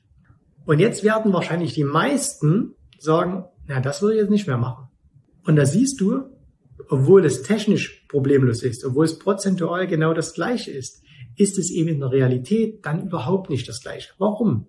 Und 0.65 0.79
jetzt 0.79 1.03
werden 1.03 1.33
wahrscheinlich 1.33 1.74
die 1.74 1.86
meisten 1.86 2.75
sagen, 3.00 3.45
na, 3.67 3.79
das 3.79 4.01
würde 4.01 4.15
ich 4.15 4.21
jetzt 4.21 4.31
nicht 4.31 4.47
mehr 4.47 4.57
machen. 4.57 4.88
Und 5.45 5.55
da 5.55 5.65
siehst 5.65 6.01
du, 6.01 6.24
obwohl 6.89 7.25
es 7.25 7.41
technisch 7.41 8.05
problemlos 8.09 8.63
ist, 8.63 8.83
obwohl 8.86 9.05
es 9.05 9.17
prozentual 9.17 9.88
genau 9.88 10.13
das 10.13 10.33
gleiche 10.33 10.71
ist, 10.71 11.03
ist 11.36 11.57
es 11.57 11.71
eben 11.71 11.89
in 11.89 12.00
der 12.00 12.12
Realität 12.12 12.86
dann 12.86 13.05
überhaupt 13.05 13.50
nicht 13.50 13.67
das 13.67 13.81
gleiche. 13.81 14.12
Warum? 14.17 14.67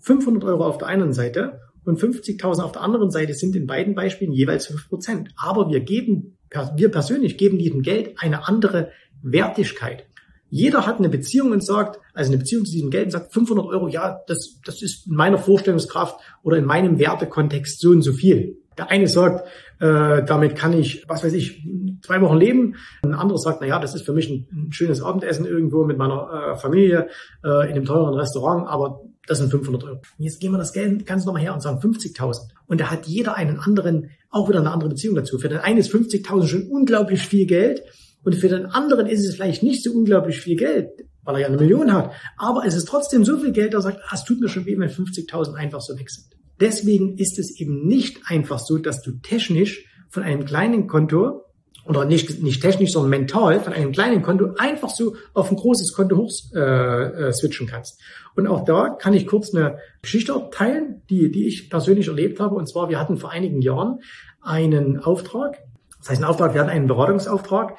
500 0.00 0.44
Euro 0.44 0.66
auf 0.66 0.78
der 0.78 0.88
einen 0.88 1.12
Seite 1.12 1.60
und 1.88 2.00
50.000 2.00 2.62
auf 2.62 2.72
der 2.72 2.82
anderen 2.82 3.10
Seite 3.10 3.34
sind 3.34 3.56
in 3.56 3.66
beiden 3.66 3.94
Beispielen 3.94 4.32
jeweils 4.32 4.66
5 4.66 4.88
Prozent. 4.88 5.30
Aber 5.36 5.70
wir 5.70 5.80
geben, 5.80 6.36
wir 6.76 6.90
persönlich 6.90 7.38
geben 7.38 7.58
diesem 7.58 7.82
Geld 7.82 8.14
eine 8.18 8.46
andere 8.46 8.90
Wertigkeit. 9.22 10.06
Jeder 10.50 10.86
hat 10.86 10.98
eine 10.98 11.08
Beziehung 11.08 11.52
und 11.52 11.62
sagt, 11.62 12.00
also 12.14 12.30
eine 12.30 12.38
Beziehung 12.38 12.64
zu 12.64 12.72
diesem 12.72 12.90
Geld 12.90 13.06
und 13.06 13.10
sagt 13.10 13.32
500 13.32 13.66
Euro, 13.66 13.88
ja, 13.88 14.20
das, 14.26 14.60
das 14.64 14.82
ist 14.82 15.06
in 15.06 15.14
meiner 15.14 15.38
Vorstellungskraft 15.38 16.18
oder 16.42 16.56
in 16.56 16.64
meinem 16.64 16.98
Wertekontext 16.98 17.80
so 17.80 17.90
und 17.90 18.02
so 18.02 18.12
viel. 18.12 18.58
Der 18.78 18.90
eine 18.90 19.08
sagt, 19.08 19.46
äh, 19.80 20.24
damit 20.24 20.56
kann 20.56 20.72
ich, 20.72 21.04
was 21.08 21.24
weiß 21.24 21.32
ich, 21.32 21.66
zwei 22.02 22.20
Wochen 22.20 22.36
leben. 22.36 22.76
Ein 23.02 23.14
anderer 23.14 23.38
sagt, 23.38 23.58
na 23.60 23.66
ja, 23.66 23.78
das 23.78 23.94
ist 23.94 24.06
für 24.06 24.12
mich 24.12 24.30
ein, 24.30 24.46
ein 24.52 24.72
schönes 24.72 25.02
Abendessen 25.02 25.44
irgendwo 25.44 25.84
mit 25.84 25.98
meiner 25.98 26.52
äh, 26.54 26.56
Familie 26.56 27.08
äh, 27.44 27.68
in 27.68 27.74
einem 27.74 27.84
teuren 27.84 28.14
Restaurant, 28.14 28.68
aber 28.68 29.02
das 29.28 29.38
sind 29.38 29.50
500 29.50 29.84
Euro. 29.84 30.00
Jetzt 30.18 30.40
gehen 30.40 30.52
wir 30.52 30.58
das 30.58 30.72
Geld 30.72 31.06
ganz 31.06 31.24
nochmal 31.24 31.42
her 31.42 31.54
und 31.54 31.60
sagen 31.60 31.78
50.000. 31.78 32.48
Und 32.66 32.80
da 32.80 32.90
hat 32.90 33.06
jeder 33.06 33.36
einen 33.36 33.58
anderen, 33.58 34.10
auch 34.30 34.48
wieder 34.48 34.60
eine 34.60 34.70
andere 34.70 34.88
Beziehung 34.88 35.14
dazu. 35.14 35.38
Für 35.38 35.48
den 35.48 35.58
einen 35.58 35.78
ist 35.78 35.92
50.000 35.92 36.46
schon 36.46 36.68
unglaublich 36.68 37.22
viel 37.22 37.46
Geld 37.46 37.82
und 38.24 38.34
für 38.34 38.48
den 38.48 38.66
anderen 38.66 39.06
ist 39.06 39.24
es 39.24 39.34
vielleicht 39.34 39.62
nicht 39.62 39.84
so 39.84 39.92
unglaublich 39.92 40.40
viel 40.40 40.56
Geld, 40.56 40.88
weil 41.22 41.36
er 41.36 41.40
ja 41.42 41.46
eine 41.46 41.58
Million 41.58 41.92
hat. 41.92 42.12
Aber 42.36 42.64
es 42.66 42.74
ist 42.74 42.88
trotzdem 42.88 43.24
so 43.24 43.38
viel 43.38 43.52
Geld, 43.52 43.74
dass 43.74 43.84
er 43.84 43.92
sagt, 43.92 44.04
ah, 44.08 44.14
es 44.14 44.24
tut 44.24 44.40
mir 44.40 44.48
schon 44.48 44.66
weh, 44.66 44.78
wenn 44.78 44.88
50.000 44.88 45.54
einfach 45.54 45.80
so 45.80 45.98
weg 45.98 46.10
sind. 46.10 46.26
Deswegen 46.58 47.18
ist 47.18 47.38
es 47.38 47.60
eben 47.60 47.86
nicht 47.86 48.22
einfach 48.26 48.58
so, 48.58 48.78
dass 48.78 49.02
du 49.02 49.12
technisch 49.12 49.86
von 50.08 50.22
einem 50.22 50.44
kleinen 50.44 50.86
Konto 50.86 51.44
oder 51.84 52.04
nicht, 52.04 52.42
nicht 52.42 52.60
technisch, 52.60 52.92
sondern 52.92 53.10
mental 53.10 53.60
von 53.60 53.72
einem 53.72 53.92
kleinen 53.92 54.22
Konto 54.22 54.54
einfach 54.58 54.90
so 54.90 55.16
auf 55.32 55.50
ein 55.50 55.56
großes 55.56 55.94
Konto 55.94 56.16
hoch 56.16 56.30
äh, 56.54 56.58
äh, 56.58 57.32
switchen 57.32 57.66
kannst. 57.66 58.00
Und 58.36 58.46
auch 58.46 58.64
da 58.64 58.90
kann 58.90 59.14
ich 59.14 59.26
kurz 59.26 59.54
eine 59.54 59.78
Geschichte 60.02 60.34
teilen, 60.52 61.02
die, 61.08 61.30
die 61.30 61.46
ich 61.46 61.70
persönlich 61.70 62.08
erlebt 62.08 62.40
habe. 62.40 62.54
Und 62.54 62.68
zwar, 62.68 62.88
wir 62.88 63.00
hatten 63.00 63.16
vor 63.16 63.30
einigen 63.30 63.62
Jahren 63.62 64.00
einen 64.42 64.98
Auftrag. 64.98 65.58
Das 65.98 66.10
heißt, 66.10 66.22
einen 66.22 66.30
Auftrag, 66.30 66.54
wir 66.54 66.60
hatten 66.60 66.70
einen 66.70 66.86
Beratungsauftrag 66.86 67.76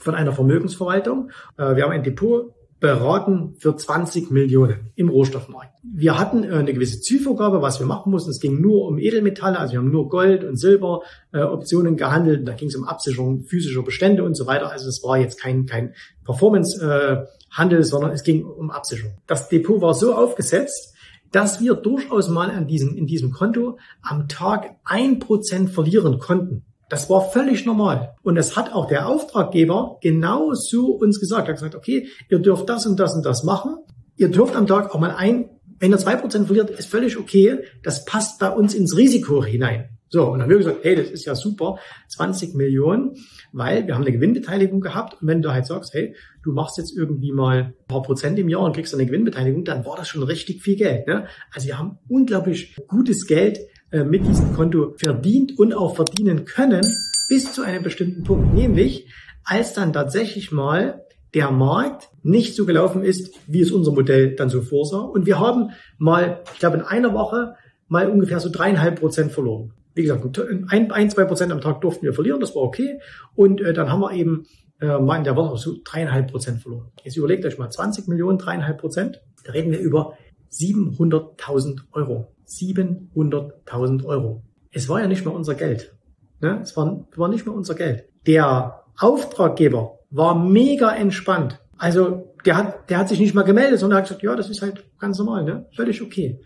von 0.00 0.14
einer 0.14 0.32
Vermögensverwaltung. 0.32 1.30
Äh, 1.56 1.76
wir 1.76 1.84
haben 1.84 1.92
ein 1.92 2.02
Depot 2.02 2.52
beraten 2.82 3.54
für 3.58 3.76
20 3.76 4.32
Millionen 4.32 4.90
im 4.96 5.08
Rohstoffmarkt. 5.08 5.72
Wir 5.84 6.18
hatten 6.18 6.42
äh, 6.42 6.48
eine 6.48 6.74
gewisse 6.74 7.00
Zielvorgabe, 7.00 7.62
was 7.62 7.78
wir 7.78 7.86
machen 7.86 8.10
mussten. 8.10 8.32
Es 8.32 8.40
ging 8.40 8.60
nur 8.60 8.86
um 8.86 8.98
Edelmetalle, 8.98 9.56
also 9.56 9.72
wir 9.72 9.78
haben 9.78 9.92
nur 9.92 10.08
Gold 10.08 10.42
und 10.42 10.56
Silber 10.56 11.02
äh, 11.32 11.42
Optionen 11.42 11.96
gehandelt. 11.96 12.46
Da 12.46 12.54
ging 12.54 12.68
es 12.68 12.74
um 12.74 12.82
Absicherung 12.82 13.44
physischer 13.44 13.84
Bestände 13.84 14.24
und 14.24 14.34
so 14.34 14.48
weiter. 14.48 14.70
Also 14.70 14.88
es 14.88 15.00
war 15.04 15.16
jetzt 15.16 15.40
kein, 15.40 15.64
kein 15.64 15.94
Performance-Handel, 16.24 17.78
äh, 17.78 17.84
sondern 17.84 18.10
es 18.10 18.24
ging 18.24 18.44
um 18.44 18.72
Absicherung. 18.72 19.12
Das 19.28 19.48
Depot 19.48 19.80
war 19.80 19.94
so 19.94 20.16
aufgesetzt, 20.16 20.92
dass 21.30 21.60
wir 21.60 21.74
durchaus 21.74 22.28
mal 22.28 22.50
an 22.50 22.66
diesem, 22.66 22.96
in 22.96 23.06
diesem 23.06 23.30
Konto 23.30 23.78
am 24.02 24.26
Tag 24.26 24.74
ein 24.84 25.20
Prozent 25.20 25.70
verlieren 25.70 26.18
konnten. 26.18 26.64
Das 26.92 27.08
war 27.08 27.30
völlig 27.30 27.64
normal. 27.64 28.16
Und 28.22 28.34
das 28.34 28.54
hat 28.54 28.74
auch 28.74 28.86
der 28.86 29.08
Auftraggeber 29.08 29.96
genau 30.02 30.52
so 30.52 30.88
uns 30.88 31.18
gesagt. 31.18 31.48
Er 31.48 31.54
hat 31.54 31.56
gesagt, 31.56 31.74
okay, 31.74 32.08
ihr 32.28 32.38
dürft 32.38 32.68
das 32.68 32.84
und 32.84 33.00
das 33.00 33.14
und 33.14 33.24
das 33.24 33.44
machen. 33.44 33.78
Ihr 34.16 34.28
dürft 34.28 34.54
am 34.54 34.66
Tag 34.66 34.94
auch 34.94 35.00
mal 35.00 35.12
ein, 35.12 35.48
wenn 35.78 35.90
ihr 35.90 35.96
zwei 35.96 36.16
Prozent 36.16 36.48
verliert, 36.48 36.68
ist 36.68 36.90
völlig 36.90 37.16
okay. 37.16 37.60
Das 37.82 38.04
passt 38.04 38.38
bei 38.40 38.50
uns 38.50 38.74
ins 38.74 38.94
Risiko 38.94 39.42
hinein. 39.42 39.88
So, 40.10 40.26
und 40.26 40.32
dann 40.32 40.42
haben 40.42 40.50
wir 40.50 40.58
gesagt, 40.58 40.80
hey, 40.82 40.94
das 40.94 41.08
ist 41.08 41.24
ja 41.24 41.34
super, 41.34 41.78
20 42.10 42.54
Millionen, 42.54 43.14
weil 43.52 43.86
wir 43.86 43.94
haben 43.94 44.02
eine 44.02 44.12
Gewinnbeteiligung 44.12 44.82
gehabt. 44.82 45.22
Und 45.22 45.28
wenn 45.28 45.40
du 45.40 45.50
halt 45.50 45.64
sagst, 45.64 45.94
hey, 45.94 46.14
du 46.42 46.52
machst 46.52 46.76
jetzt 46.76 46.94
irgendwie 46.94 47.32
mal 47.32 47.56
ein 47.56 47.86
paar 47.88 48.02
Prozent 48.02 48.38
im 48.38 48.50
Jahr 48.50 48.60
und 48.60 48.74
kriegst 48.74 48.92
eine 48.92 49.06
Gewinnbeteiligung, 49.06 49.64
dann 49.64 49.86
war 49.86 49.96
das 49.96 50.08
schon 50.08 50.24
richtig 50.24 50.60
viel 50.60 50.76
Geld. 50.76 51.06
Ne? 51.06 51.26
Also 51.54 51.68
wir 51.68 51.78
haben 51.78 51.98
unglaublich 52.06 52.76
gutes 52.86 53.26
Geld 53.26 53.60
äh, 53.92 54.04
mit 54.04 54.26
diesem 54.26 54.54
Konto 54.54 54.94
verdient 54.96 55.58
und 55.58 55.74
auch 55.74 55.94
verdienen 55.94 56.44
können 56.44 56.82
bis 57.28 57.52
zu 57.52 57.62
einem 57.62 57.82
bestimmten 57.82 58.24
Punkt. 58.24 58.54
Nämlich, 58.54 59.08
als 59.44 59.74
dann 59.74 59.92
tatsächlich 59.92 60.50
mal 60.52 61.04
der 61.34 61.50
Markt 61.50 62.10
nicht 62.22 62.54
so 62.54 62.66
gelaufen 62.66 63.02
ist, 63.02 63.34
wie 63.46 63.60
es 63.60 63.70
unser 63.70 63.92
Modell 63.92 64.34
dann 64.34 64.50
so 64.50 64.62
vorsah. 64.62 65.00
Und 65.00 65.26
wir 65.26 65.38
haben 65.38 65.70
mal, 65.98 66.42
ich 66.52 66.58
glaube, 66.58 66.76
in 66.76 66.82
einer 66.82 67.14
Woche 67.14 67.54
mal 67.88 68.08
ungefähr 68.10 68.40
so 68.40 68.50
dreieinhalb 68.50 69.00
Prozent 69.00 69.32
verloren. 69.32 69.72
Wie 69.94 70.02
gesagt, 70.02 70.40
ein, 70.70 70.90
ein, 70.90 71.10
zwei 71.10 71.24
Prozent 71.24 71.52
am 71.52 71.60
Tag 71.60 71.80
durften 71.82 72.04
wir 72.04 72.14
verlieren, 72.14 72.40
das 72.40 72.54
war 72.54 72.62
okay. 72.62 72.98
Und 73.34 73.60
äh, 73.60 73.74
dann 73.74 73.90
haben 73.90 74.00
wir 74.00 74.12
eben 74.12 74.46
äh, 74.80 74.98
mal 74.98 75.16
in 75.16 75.24
der 75.24 75.36
Woche 75.36 75.56
so 75.58 75.76
dreieinhalb 75.84 76.30
Prozent 76.30 76.60
verloren. 76.60 76.90
Jetzt 77.04 77.16
überlegt 77.16 77.44
euch 77.44 77.58
mal, 77.58 77.70
20 77.70 78.08
Millionen, 78.08 78.38
dreieinhalb 78.38 78.78
Prozent. 78.78 79.20
Da 79.44 79.52
reden 79.52 79.70
wir 79.70 79.80
über 79.80 80.16
700.000 80.50 81.80
Euro. 81.92 82.28
700.000 82.60 84.04
Euro. 84.04 84.42
Es 84.70 84.88
war 84.88 85.00
ja 85.00 85.06
nicht 85.06 85.24
mehr 85.24 85.34
unser 85.34 85.54
Geld. 85.54 85.94
Ne? 86.40 86.60
Es 86.62 86.76
war, 86.76 87.06
war 87.16 87.28
nicht 87.28 87.46
mehr 87.46 87.54
unser 87.54 87.74
Geld. 87.74 88.04
Der 88.26 88.82
Auftraggeber 88.98 89.98
war 90.10 90.34
mega 90.38 90.94
entspannt. 90.94 91.60
Also 91.78 92.34
der 92.44 92.56
hat, 92.56 92.90
der 92.90 92.98
hat 92.98 93.08
sich 93.08 93.18
nicht 93.18 93.34
mal 93.34 93.42
gemeldet, 93.42 93.80
sondern 93.80 93.98
hat 93.98 94.04
gesagt, 94.04 94.22
ja, 94.22 94.36
das 94.36 94.50
ist 94.50 94.62
halt 94.62 94.84
ganz 94.98 95.18
normal, 95.18 95.44
ne? 95.44 95.66
völlig 95.74 96.02
okay. 96.02 96.40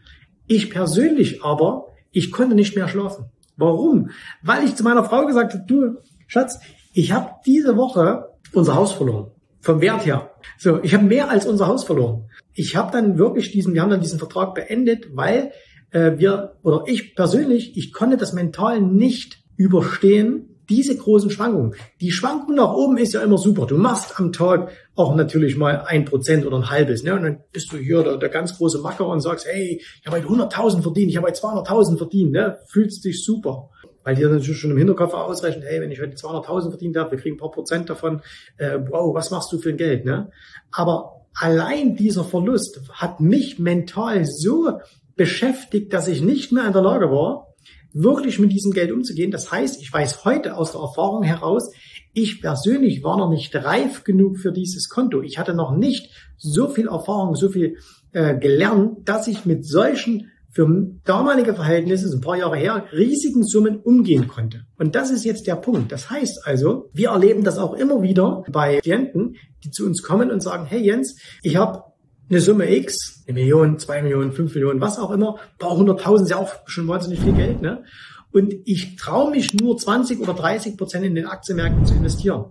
Ich 0.46 0.70
persönlich 0.70 1.42
aber, 1.44 1.86
ich 2.12 2.30
konnte 2.30 2.54
nicht 2.54 2.76
mehr 2.76 2.88
schlafen. 2.88 3.26
Warum? 3.56 4.10
Weil 4.42 4.64
ich 4.64 4.76
zu 4.76 4.84
meiner 4.84 5.04
Frau 5.04 5.26
gesagt 5.26 5.54
habe, 5.54 5.64
du 5.66 5.96
Schatz, 6.26 6.60
ich 6.92 7.12
habe 7.12 7.30
diese 7.44 7.76
Woche 7.76 8.28
unser 8.52 8.75
Haus 8.75 8.92
verloren. 8.92 9.30
Vom 9.60 9.80
Wert 9.80 10.06
her. 10.06 10.30
So, 10.58 10.80
ich 10.82 10.94
habe 10.94 11.04
mehr 11.04 11.28
als 11.28 11.46
unser 11.46 11.66
Haus 11.66 11.84
verloren. 11.84 12.28
Ich 12.54 12.76
habe 12.76 12.92
dann 12.92 13.18
wirklich 13.18 13.50
diesen, 13.50 13.75
wir 13.75 13.82
haben 13.82 13.90
dann 13.90 14.00
diesen 14.00 14.18
Vertrag 14.18 14.54
beendet, 14.54 15.08
weil 15.16 15.50
äh, 15.90 16.12
wir 16.16 16.57
oder 16.62 16.85
ich 16.87 17.14
persönlich, 17.14 17.76
ich 17.76 17.93
konnte 17.93 18.16
das 18.16 18.33
mental 18.33 18.81
nicht 18.81 19.38
überstehen, 19.57 20.57
diese 20.69 20.97
großen 20.97 21.31
Schwankungen. 21.31 21.75
Die 22.00 22.11
Schwankung 22.11 22.57
nach 22.57 22.73
oben 22.73 22.99
ist 22.99 23.14
ja 23.14 23.21
immer 23.21 23.38
super. 23.38 23.66
Du 23.66 23.76
machst 23.76 24.19
am 24.19 24.33
Tag 24.33 24.71
auch 24.95 25.14
natürlich 25.14 25.57
mal 25.57 25.85
ein 25.87 26.05
Prozent 26.05 26.45
oder 26.45 26.57
ein 26.57 26.71
halbes. 26.71 27.02
Ne? 27.02 27.14
Und 27.14 27.23
dann 27.23 27.38
bist 27.52 27.73
du 27.73 27.76
hier 27.76 28.02
der, 28.02 28.16
der 28.16 28.28
ganz 28.28 28.57
große 28.57 28.81
Macker 28.81 29.07
und 29.07 29.21
sagst, 29.21 29.47
hey, 29.47 29.81
ich 30.00 30.07
habe 30.07 30.16
heute 30.16 30.26
100.000 30.26 30.83
verdient, 30.83 31.11
ich 31.11 31.16
habe 31.16 31.28
heute 31.28 31.40
200.000 31.40 31.99
verdient. 31.99 32.33
Ne? 32.33 32.59
Fühlst 32.66 33.05
dich 33.05 33.25
super. 33.25 33.71
Weil 34.02 34.14
dir 34.14 34.28
natürlich 34.28 34.59
schon 34.59 34.71
im 34.71 34.78
Hinterkopf 34.78 35.14
ausrechnet, 35.14 35.64
hey, 35.66 35.81
wenn 35.81 35.90
ich 35.90 36.00
heute 36.00 36.16
200.000 36.16 36.71
verdient 36.71 36.97
habe, 36.97 37.12
wir 37.12 37.19
kriegen 37.19 37.37
ein 37.37 37.40
paar 37.40 37.50
Prozent 37.50 37.90
davon, 37.90 38.23
äh, 38.57 38.78
wow, 38.88 39.14
was 39.14 39.31
machst 39.31 39.52
du 39.52 39.59
für 39.59 39.71
ein 39.71 39.76
Geld? 39.76 40.05
Ne? 40.05 40.31
Aber 40.71 41.26
allein 41.35 41.97
dieser 41.97 42.25
Verlust 42.25 42.81
hat 42.93 43.21
mich 43.21 43.59
mental 43.59 44.25
so 44.25 44.78
beschäftigt, 45.16 45.92
dass 45.92 46.08
ich 46.08 46.23
nicht 46.23 46.52
mehr 46.52 46.66
in 46.66 46.73
der 46.73 46.82
Lage 46.82 47.11
war, 47.11 47.49
wirklich 47.92 48.38
mit 48.38 48.52
diesem 48.52 48.73
Geld 48.73 48.92
umzugehen. 48.92 49.30
Das 49.30 49.50
heißt, 49.50 49.80
ich 49.80 49.92
weiß 49.92 50.25
heute 50.25 50.56
aus 50.56 50.73
der 50.73 50.82
Erfahrung 50.82 51.23
heraus, 51.23 51.73
Ich 52.18 52.40
persönlich 52.40 53.02
war 53.02 53.18
noch 53.18 53.28
nicht 53.28 53.54
reif 53.54 54.02
genug 54.02 54.38
für 54.38 54.50
dieses 54.50 54.88
Konto. 54.88 55.20
Ich 55.20 55.38
hatte 55.38 55.54
noch 55.54 55.76
nicht 55.76 56.11
so 56.38 56.68
viel 56.68 56.88
Erfahrung, 56.88 57.35
so 57.35 57.50
viel 57.50 57.76
äh, 58.12 58.38
gelernt, 58.38 59.06
dass 59.06 59.26
ich 59.28 59.44
mit 59.44 59.66
solchen 59.66 60.30
für 60.56 60.66
damalige 61.04 61.54
Verhältnisse, 61.54 62.11
ein 62.16 62.23
paar 62.23 62.38
Jahre 62.38 62.56
her, 62.56 62.87
riesigen 62.90 63.44
Summen 63.44 63.76
umgehen 63.76 64.26
konnte. 64.26 64.62
Und 64.78 64.94
das 64.94 65.11
ist 65.11 65.26
jetzt 65.26 65.46
der 65.46 65.56
Punkt. 65.56 65.92
Das 65.92 66.08
heißt 66.08 66.46
also, 66.46 66.88
wir 66.94 67.11
erleben 67.11 67.44
das 67.44 67.58
auch 67.58 67.75
immer 67.75 68.00
wieder 68.00 68.42
bei 68.50 68.80
Klienten, 68.80 69.37
die 69.62 69.70
zu 69.70 69.85
uns 69.85 70.02
kommen 70.02 70.30
und 70.30 70.42
sagen, 70.42 70.64
hey 70.64 70.80
Jens, 70.80 71.18
ich 71.42 71.56
habe 71.56 71.82
eine 72.28 72.40
Summe 72.40 72.75
X, 72.75 73.25
eine 73.26 73.35
Million, 73.35 73.78
zwei 73.78 74.02
Millionen, 74.02 74.33
fünf 74.33 74.54
Millionen, 74.54 74.80
was 74.80 74.99
auch 74.99 75.11
immer, 75.11 75.37
ein 75.37 75.59
paar 75.59 75.76
hunderttausend 75.76 76.28
ist 76.28 76.30
ja 76.30 76.38
auch 76.38 76.52
schon 76.66 76.88
wahnsinnig 76.88 77.21
viel 77.21 77.33
Geld, 77.33 77.62
ne? 77.62 77.85
Und 78.33 78.54
ich 78.64 78.97
traue 78.97 79.30
mich 79.30 79.54
nur 79.54 79.78
20 79.78 80.21
oder 80.21 80.35
30 80.35 80.76
Prozent 80.76 81.06
in 81.06 81.14
den 81.14 81.26
Aktienmärkten 81.26 81.87
zu 81.87 81.95
investieren. 81.95 82.47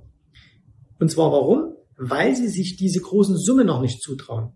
Und 0.99 1.11
zwar 1.11 1.31
warum? 1.31 1.75
Weil 1.97 2.35
sie 2.35 2.47
sich 2.47 2.75
diese 2.75 3.01
großen 3.01 3.37
Summen 3.37 3.67
noch 3.67 3.81
nicht 3.81 4.01
zutrauen. 4.01 4.53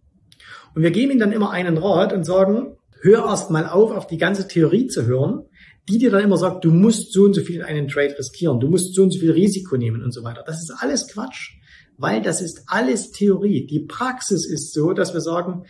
Und 0.73 0.81
wir 0.81 0.91
geben 0.91 1.11
ihnen 1.11 1.19
dann 1.19 1.31
immer 1.31 1.51
einen 1.51 1.77
Rat 1.77 2.13
und 2.13 2.23
sagen, 2.23 2.77
hör 3.01 3.25
erst 3.25 3.51
mal 3.51 3.67
auf, 3.67 3.91
auf 3.91 4.07
die 4.07 4.17
ganze 4.17 4.47
Theorie 4.47 4.87
zu 4.87 5.05
hören, 5.05 5.43
die 5.87 5.97
dir 5.97 6.11
dann 6.11 6.23
immer 6.23 6.37
sagt, 6.37 6.63
du 6.63 6.71
musst 6.71 7.13
so 7.13 7.23
und 7.23 7.33
so 7.33 7.41
viel 7.41 7.57
in 7.57 7.63
einen 7.63 7.87
Trade 7.87 8.15
riskieren, 8.17 8.59
du 8.59 8.67
musst 8.67 8.93
so 8.93 9.03
und 9.03 9.11
so 9.11 9.19
viel 9.19 9.31
Risiko 9.31 9.77
nehmen 9.77 10.03
und 10.03 10.11
so 10.11 10.23
weiter. 10.23 10.43
Das 10.45 10.61
ist 10.61 10.71
alles 10.79 11.07
Quatsch, 11.07 11.57
weil 11.99 12.21
das 12.21 12.41
ist 12.41 12.63
alles 12.67 13.11
Theorie. 13.11 13.67
Die 13.67 13.81
Praxis 13.81 14.45
ist 14.45 14.73
so, 14.73 14.93
dass 14.93 15.13
wir 15.13 15.21
sagen, 15.21 15.65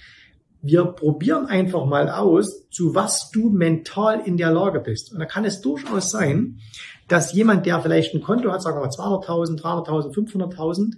wir 0.62 0.86
probieren 0.86 1.48
einfach 1.48 1.86
mal 1.86 2.10
aus, 2.10 2.70
zu 2.70 2.94
was 2.94 3.32
du 3.32 3.50
mental 3.50 4.22
in 4.24 4.38
der 4.38 4.52
Lage 4.52 4.80
bist. 4.80 5.12
Und 5.12 5.20
da 5.20 5.26
kann 5.26 5.44
es 5.44 5.62
durchaus 5.62 6.12
sein, 6.12 6.60
dass 7.08 7.34
jemand, 7.34 7.66
der 7.66 7.82
vielleicht 7.82 8.14
ein 8.14 8.22
Konto 8.22 8.52
hat, 8.52 8.62
sagen 8.62 8.78
wir 8.78 8.82
mal 8.82 8.90
200.000, 8.90 9.60
300.000, 9.60 10.14
500.000, 10.14 10.94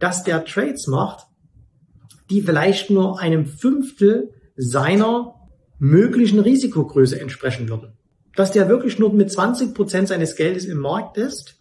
dass 0.00 0.24
der 0.24 0.44
Trades 0.44 0.88
macht, 0.88 1.26
die 2.28 2.42
vielleicht 2.42 2.90
nur 2.90 3.20
einem 3.20 3.46
Fünftel 3.46 4.30
seiner 4.56 5.34
möglichen 5.78 6.40
Risikogröße 6.40 7.20
entsprechen 7.20 7.68
würden. 7.68 7.92
Dass 8.34 8.50
der 8.50 8.68
wirklich 8.68 8.98
nur 8.98 9.12
mit 9.12 9.30
20 9.30 9.74
Prozent 9.74 10.08
seines 10.08 10.34
Geldes 10.34 10.64
im 10.64 10.78
Markt 10.78 11.18
ist, 11.18 11.60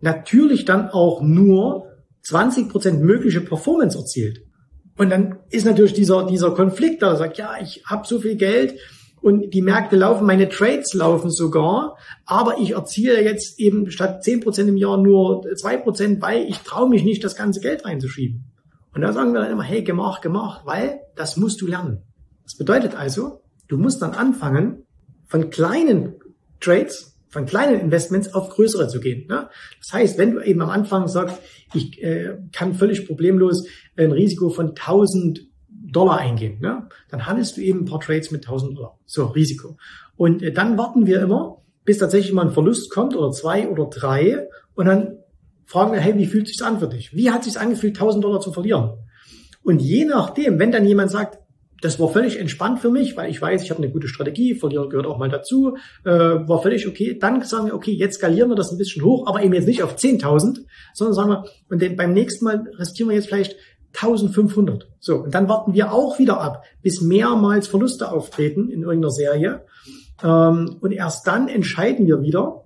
natürlich 0.00 0.66
dann 0.66 0.90
auch 0.90 1.22
nur 1.22 1.93
20 2.24 2.68
Prozent 2.68 3.02
mögliche 3.02 3.40
Performance 3.40 3.96
erzielt. 3.96 4.42
Und 4.96 5.10
dann 5.10 5.38
ist 5.50 5.66
natürlich 5.66 5.92
dieser, 5.92 6.26
dieser 6.26 6.52
Konflikt 6.52 7.02
da, 7.02 7.16
sagt, 7.16 7.38
ja, 7.38 7.54
ich 7.60 7.84
habe 7.86 8.06
so 8.06 8.20
viel 8.20 8.36
Geld 8.36 8.78
und 9.20 9.52
die 9.54 9.62
Märkte 9.62 9.96
laufen, 9.96 10.26
meine 10.26 10.48
Trades 10.48 10.94
laufen 10.94 11.30
sogar, 11.30 11.96
aber 12.26 12.58
ich 12.58 12.72
erziele 12.72 13.22
jetzt 13.22 13.58
eben 13.58 13.90
statt 13.90 14.22
10 14.22 14.40
Prozent 14.40 14.68
im 14.68 14.76
Jahr 14.76 14.98
nur 14.98 15.42
2 15.54 15.78
Prozent, 15.78 16.22
weil 16.22 16.44
ich 16.44 16.58
traue 16.58 16.88
mich 16.88 17.04
nicht, 17.04 17.24
das 17.24 17.36
ganze 17.36 17.60
Geld 17.60 17.84
reinzuschieben. 17.84 18.52
Und 18.94 19.00
da 19.00 19.12
sagen 19.12 19.32
wir 19.32 19.40
dann 19.40 19.50
immer, 19.50 19.64
hey, 19.64 19.82
gemacht, 19.82 20.22
gemacht, 20.22 20.62
weil 20.64 21.00
das 21.16 21.36
musst 21.36 21.60
du 21.60 21.66
lernen. 21.66 22.02
Das 22.44 22.56
bedeutet 22.56 22.94
also, 22.94 23.40
Du 23.68 23.78
musst 23.78 24.02
dann 24.02 24.12
anfangen, 24.12 24.84
von 25.26 25.50
kleinen 25.50 26.14
Trades, 26.60 27.13
von 27.34 27.46
kleinen 27.46 27.80
Investments 27.80 28.32
auf 28.32 28.48
größere 28.48 28.86
zu 28.86 29.00
gehen. 29.00 29.26
Ne? 29.26 29.48
Das 29.80 29.92
heißt, 29.92 30.18
wenn 30.18 30.30
du 30.30 30.40
eben 30.40 30.62
am 30.62 30.70
Anfang 30.70 31.08
sagst, 31.08 31.40
ich 31.74 32.00
äh, 32.00 32.38
kann 32.52 32.74
völlig 32.74 33.06
problemlos 33.06 33.66
ein 33.96 34.12
Risiko 34.12 34.50
von 34.50 34.68
1000 34.68 35.40
Dollar 35.68 36.18
eingehen, 36.18 36.60
ne? 36.60 36.88
dann 37.10 37.26
handelst 37.26 37.56
du 37.56 37.60
eben 37.60 37.80
ein 37.80 37.84
paar 37.86 37.98
Trades 37.98 38.30
mit 38.30 38.46
1000 38.46 38.78
Dollar. 38.78 38.98
So, 39.04 39.26
Risiko. 39.26 39.76
Und 40.16 40.44
äh, 40.44 40.52
dann 40.52 40.78
warten 40.78 41.06
wir 41.06 41.20
immer, 41.20 41.60
bis 41.84 41.98
tatsächlich 41.98 42.32
mal 42.32 42.46
ein 42.46 42.52
Verlust 42.52 42.90
kommt 42.90 43.16
oder 43.16 43.32
zwei 43.32 43.68
oder 43.68 43.86
drei 43.86 44.48
und 44.74 44.86
dann 44.86 45.18
fragen 45.66 45.92
wir, 45.92 46.00
hey, 46.00 46.16
wie 46.16 46.26
fühlt 46.26 46.46
es 46.46 46.56
sich 46.56 46.64
an 46.64 46.78
für 46.78 46.88
dich? 46.88 47.14
Wie 47.16 47.32
hat 47.32 47.40
es 47.40 47.54
sich 47.54 47.60
angefühlt, 47.60 47.96
1000 47.96 48.22
Dollar 48.22 48.40
zu 48.40 48.52
verlieren? 48.52 48.92
Und 49.64 49.82
je 49.82 50.04
nachdem, 50.04 50.60
wenn 50.60 50.70
dann 50.70 50.86
jemand 50.86 51.10
sagt, 51.10 51.40
das 51.80 52.00
war 52.00 52.08
völlig 52.08 52.38
entspannt 52.38 52.80
für 52.80 52.90
mich, 52.90 53.16
weil 53.16 53.30
ich 53.30 53.40
weiß, 53.40 53.62
ich 53.62 53.70
habe 53.70 53.82
eine 53.82 53.92
gute 53.92 54.08
Strategie, 54.08 54.54
Verlierer 54.54 54.88
gehört 54.88 55.06
auch 55.06 55.18
mal 55.18 55.28
dazu, 55.28 55.76
äh, 56.04 56.10
war 56.10 56.62
völlig 56.62 56.88
okay. 56.88 57.18
Dann 57.18 57.42
sagen 57.42 57.66
wir, 57.66 57.74
okay, 57.74 57.92
jetzt 57.92 58.16
skalieren 58.16 58.48
wir 58.48 58.56
das 58.56 58.72
ein 58.72 58.78
bisschen 58.78 59.04
hoch, 59.04 59.26
aber 59.26 59.42
eben 59.42 59.54
jetzt 59.54 59.66
nicht 59.66 59.82
auf 59.82 59.96
10.000, 59.96 60.60
sondern 60.94 61.14
sagen 61.14 61.30
wir, 61.30 61.44
und 61.68 61.82
den, 61.82 61.96
beim 61.96 62.12
nächsten 62.12 62.44
Mal 62.44 62.64
riskieren 62.78 63.10
wir 63.10 63.16
jetzt 63.16 63.26
vielleicht 63.26 63.56
1500. 63.94 64.88
So, 64.98 65.16
und 65.16 65.34
dann 65.34 65.48
warten 65.48 65.74
wir 65.74 65.92
auch 65.92 66.18
wieder 66.18 66.40
ab, 66.40 66.64
bis 66.82 67.00
mehrmals 67.00 67.68
Verluste 67.68 68.10
auftreten 68.10 68.70
in 68.70 68.82
irgendeiner 68.82 69.12
Serie. 69.12 69.66
Ähm, 70.22 70.78
und 70.80 70.92
erst 70.92 71.26
dann 71.26 71.48
entscheiden 71.48 72.06
wir 72.06 72.22
wieder, 72.22 72.64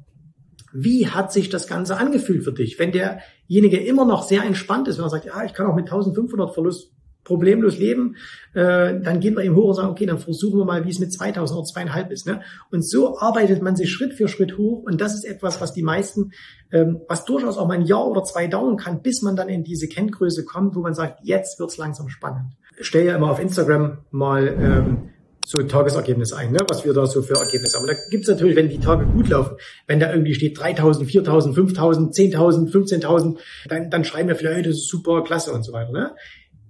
wie 0.72 1.08
hat 1.08 1.32
sich 1.32 1.48
das 1.48 1.66
Ganze 1.66 1.96
angefühlt 1.96 2.44
für 2.44 2.52
dich? 2.52 2.78
Wenn 2.78 2.92
derjenige 2.92 3.78
immer 3.78 4.04
noch 4.04 4.22
sehr 4.22 4.44
entspannt 4.44 4.88
ist, 4.88 4.98
wenn 4.98 5.04
er 5.04 5.10
sagt, 5.10 5.24
ja, 5.24 5.44
ich 5.44 5.54
kann 5.54 5.66
auch 5.66 5.74
mit 5.74 5.86
1500 5.86 6.52
Verlust 6.52 6.92
problemlos 7.28 7.78
leben, 7.78 8.16
äh, 8.54 8.98
dann 9.00 9.20
gehen 9.20 9.36
wir 9.36 9.44
eben 9.44 9.54
hoch 9.54 9.68
und 9.68 9.74
sagen, 9.74 9.90
okay, 9.90 10.06
dann 10.06 10.18
versuchen 10.18 10.58
wir 10.58 10.64
mal, 10.64 10.84
wie 10.84 10.90
es 10.90 10.98
mit 10.98 11.12
2000 11.12 11.56
oder 11.56 11.66
zweieinhalb 11.66 12.10
ist. 12.10 12.26
Ne? 12.26 12.40
Und 12.72 12.84
so 12.84 13.18
arbeitet 13.18 13.62
man 13.62 13.76
sich 13.76 13.90
Schritt 13.90 14.14
für 14.14 14.26
Schritt 14.26 14.58
hoch 14.58 14.82
und 14.82 15.00
das 15.00 15.14
ist 15.14 15.24
etwas, 15.24 15.60
was 15.60 15.72
die 15.72 15.82
meisten, 15.82 16.32
ähm, 16.72 17.02
was 17.08 17.24
durchaus 17.24 17.56
auch 17.56 17.68
mal 17.68 17.74
ein 17.74 17.86
Jahr 17.86 18.08
oder 18.08 18.24
zwei 18.24 18.48
dauern 18.48 18.76
kann, 18.76 19.02
bis 19.02 19.22
man 19.22 19.36
dann 19.36 19.48
in 19.48 19.62
diese 19.62 19.86
Kenngröße 19.86 20.44
kommt, 20.44 20.74
wo 20.74 20.80
man 20.80 20.94
sagt, 20.94 21.20
jetzt 21.22 21.60
wird's 21.60 21.76
langsam 21.76 22.08
spannend. 22.08 22.56
Ich 22.80 22.86
stelle 22.86 23.06
ja 23.06 23.16
immer 23.16 23.30
auf 23.30 23.40
Instagram 23.40 23.98
mal 24.10 24.48
ähm, 24.48 25.10
so 25.48 25.62
Tagesergebnis 25.62 26.34
ein, 26.34 26.52
ne? 26.52 26.58
was 26.68 26.84
wir 26.84 26.92
da 26.92 27.06
so 27.06 27.22
für 27.22 27.34
Ergebnisse 27.34 27.78
haben. 27.78 27.86
Da 27.86 27.94
gibt's 28.10 28.28
natürlich, 28.28 28.54
wenn 28.54 28.68
die 28.68 28.80
Tage 28.80 29.06
gut 29.06 29.30
laufen, 29.30 29.56
wenn 29.86 29.98
da 29.98 30.12
irgendwie 30.12 30.34
steht 30.34 30.58
3.000, 30.58 31.06
4.000, 31.06 31.54
5.000, 31.54 32.14
10.000, 32.14 32.70
15.000, 32.70 33.38
dann, 33.66 33.88
dann 33.88 34.04
schreiben 34.04 34.28
wir 34.28 34.36
vielleicht, 34.36 34.56
hey, 34.56 34.62
das 34.62 34.74
ist 34.74 34.88
super, 34.88 35.24
klasse 35.24 35.52
und 35.52 35.62
so 35.62 35.72
weiter. 35.72 35.90
Ne? 35.90 36.14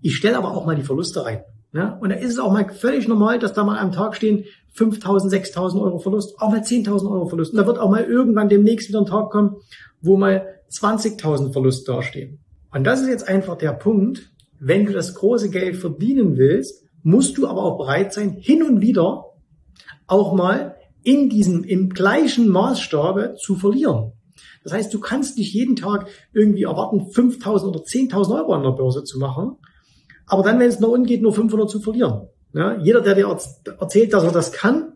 Ich 0.00 0.16
stelle 0.16 0.36
aber 0.36 0.56
auch 0.56 0.66
mal 0.66 0.76
die 0.76 0.82
Verluste 0.82 1.24
rein. 1.24 1.42
Ne? 1.72 1.98
Und 2.00 2.10
da 2.10 2.16
ist 2.16 2.32
es 2.32 2.38
auch 2.38 2.52
mal 2.52 2.68
völlig 2.68 3.08
normal, 3.08 3.38
dass 3.38 3.52
da 3.52 3.64
mal 3.64 3.78
am 3.78 3.92
Tag 3.92 4.16
stehen 4.16 4.44
5.000, 4.76 5.30
6.000 5.30 5.80
Euro 5.80 5.98
Verlust, 5.98 6.40
auch 6.40 6.50
mal 6.50 6.60
10.000 6.60 7.10
Euro 7.10 7.26
Verlust. 7.26 7.52
Und 7.52 7.58
da 7.58 7.66
wird 7.66 7.78
auch 7.78 7.90
mal 7.90 8.04
irgendwann 8.04 8.48
demnächst 8.48 8.88
wieder 8.88 9.00
ein 9.00 9.06
Tag 9.06 9.30
kommen, 9.30 9.56
wo 10.00 10.16
mal 10.16 10.46
20.000 10.70 11.52
Verlust 11.52 11.88
dastehen. 11.88 12.40
Und 12.72 12.84
das 12.84 13.00
ist 13.00 13.08
jetzt 13.08 13.28
einfach 13.28 13.56
der 13.56 13.72
Punkt, 13.72 14.30
wenn 14.60 14.86
du 14.86 14.92
das 14.92 15.14
große 15.14 15.50
Geld 15.50 15.76
verdienen 15.76 16.36
willst, 16.36 16.84
musst 17.02 17.38
du 17.38 17.46
aber 17.46 17.62
auch 17.62 17.78
bereit 17.78 18.12
sein, 18.12 18.36
hin 18.38 18.62
und 18.62 18.80
wieder 18.80 19.24
auch 20.06 20.34
mal 20.34 20.76
in 21.02 21.28
diesem, 21.28 21.64
im 21.64 21.90
gleichen 21.90 22.48
Maßstabe 22.48 23.36
zu 23.38 23.54
verlieren. 23.54 24.12
Das 24.64 24.72
heißt, 24.72 24.92
du 24.92 25.00
kannst 25.00 25.38
nicht 25.38 25.54
jeden 25.54 25.76
Tag 25.76 26.08
irgendwie 26.32 26.64
erwarten, 26.64 27.00
5.000 27.00 27.68
oder 27.68 27.80
10.000 27.80 28.36
Euro 28.36 28.52
an 28.52 28.62
der 28.62 28.72
Börse 28.72 29.04
zu 29.04 29.18
machen, 29.18 29.56
aber 30.28 30.42
dann, 30.42 30.58
wenn 30.58 30.68
es 30.68 30.80
nur 30.80 30.92
umgeht, 30.92 31.22
nur 31.22 31.32
500 31.32 31.68
zu 31.68 31.80
verlieren. 31.80 32.28
Ja, 32.54 32.78
jeder, 32.78 33.00
der 33.00 33.14
dir 33.14 33.38
erzählt, 33.78 34.12
dass 34.12 34.24
er 34.24 34.32
das 34.32 34.52
kann, 34.52 34.94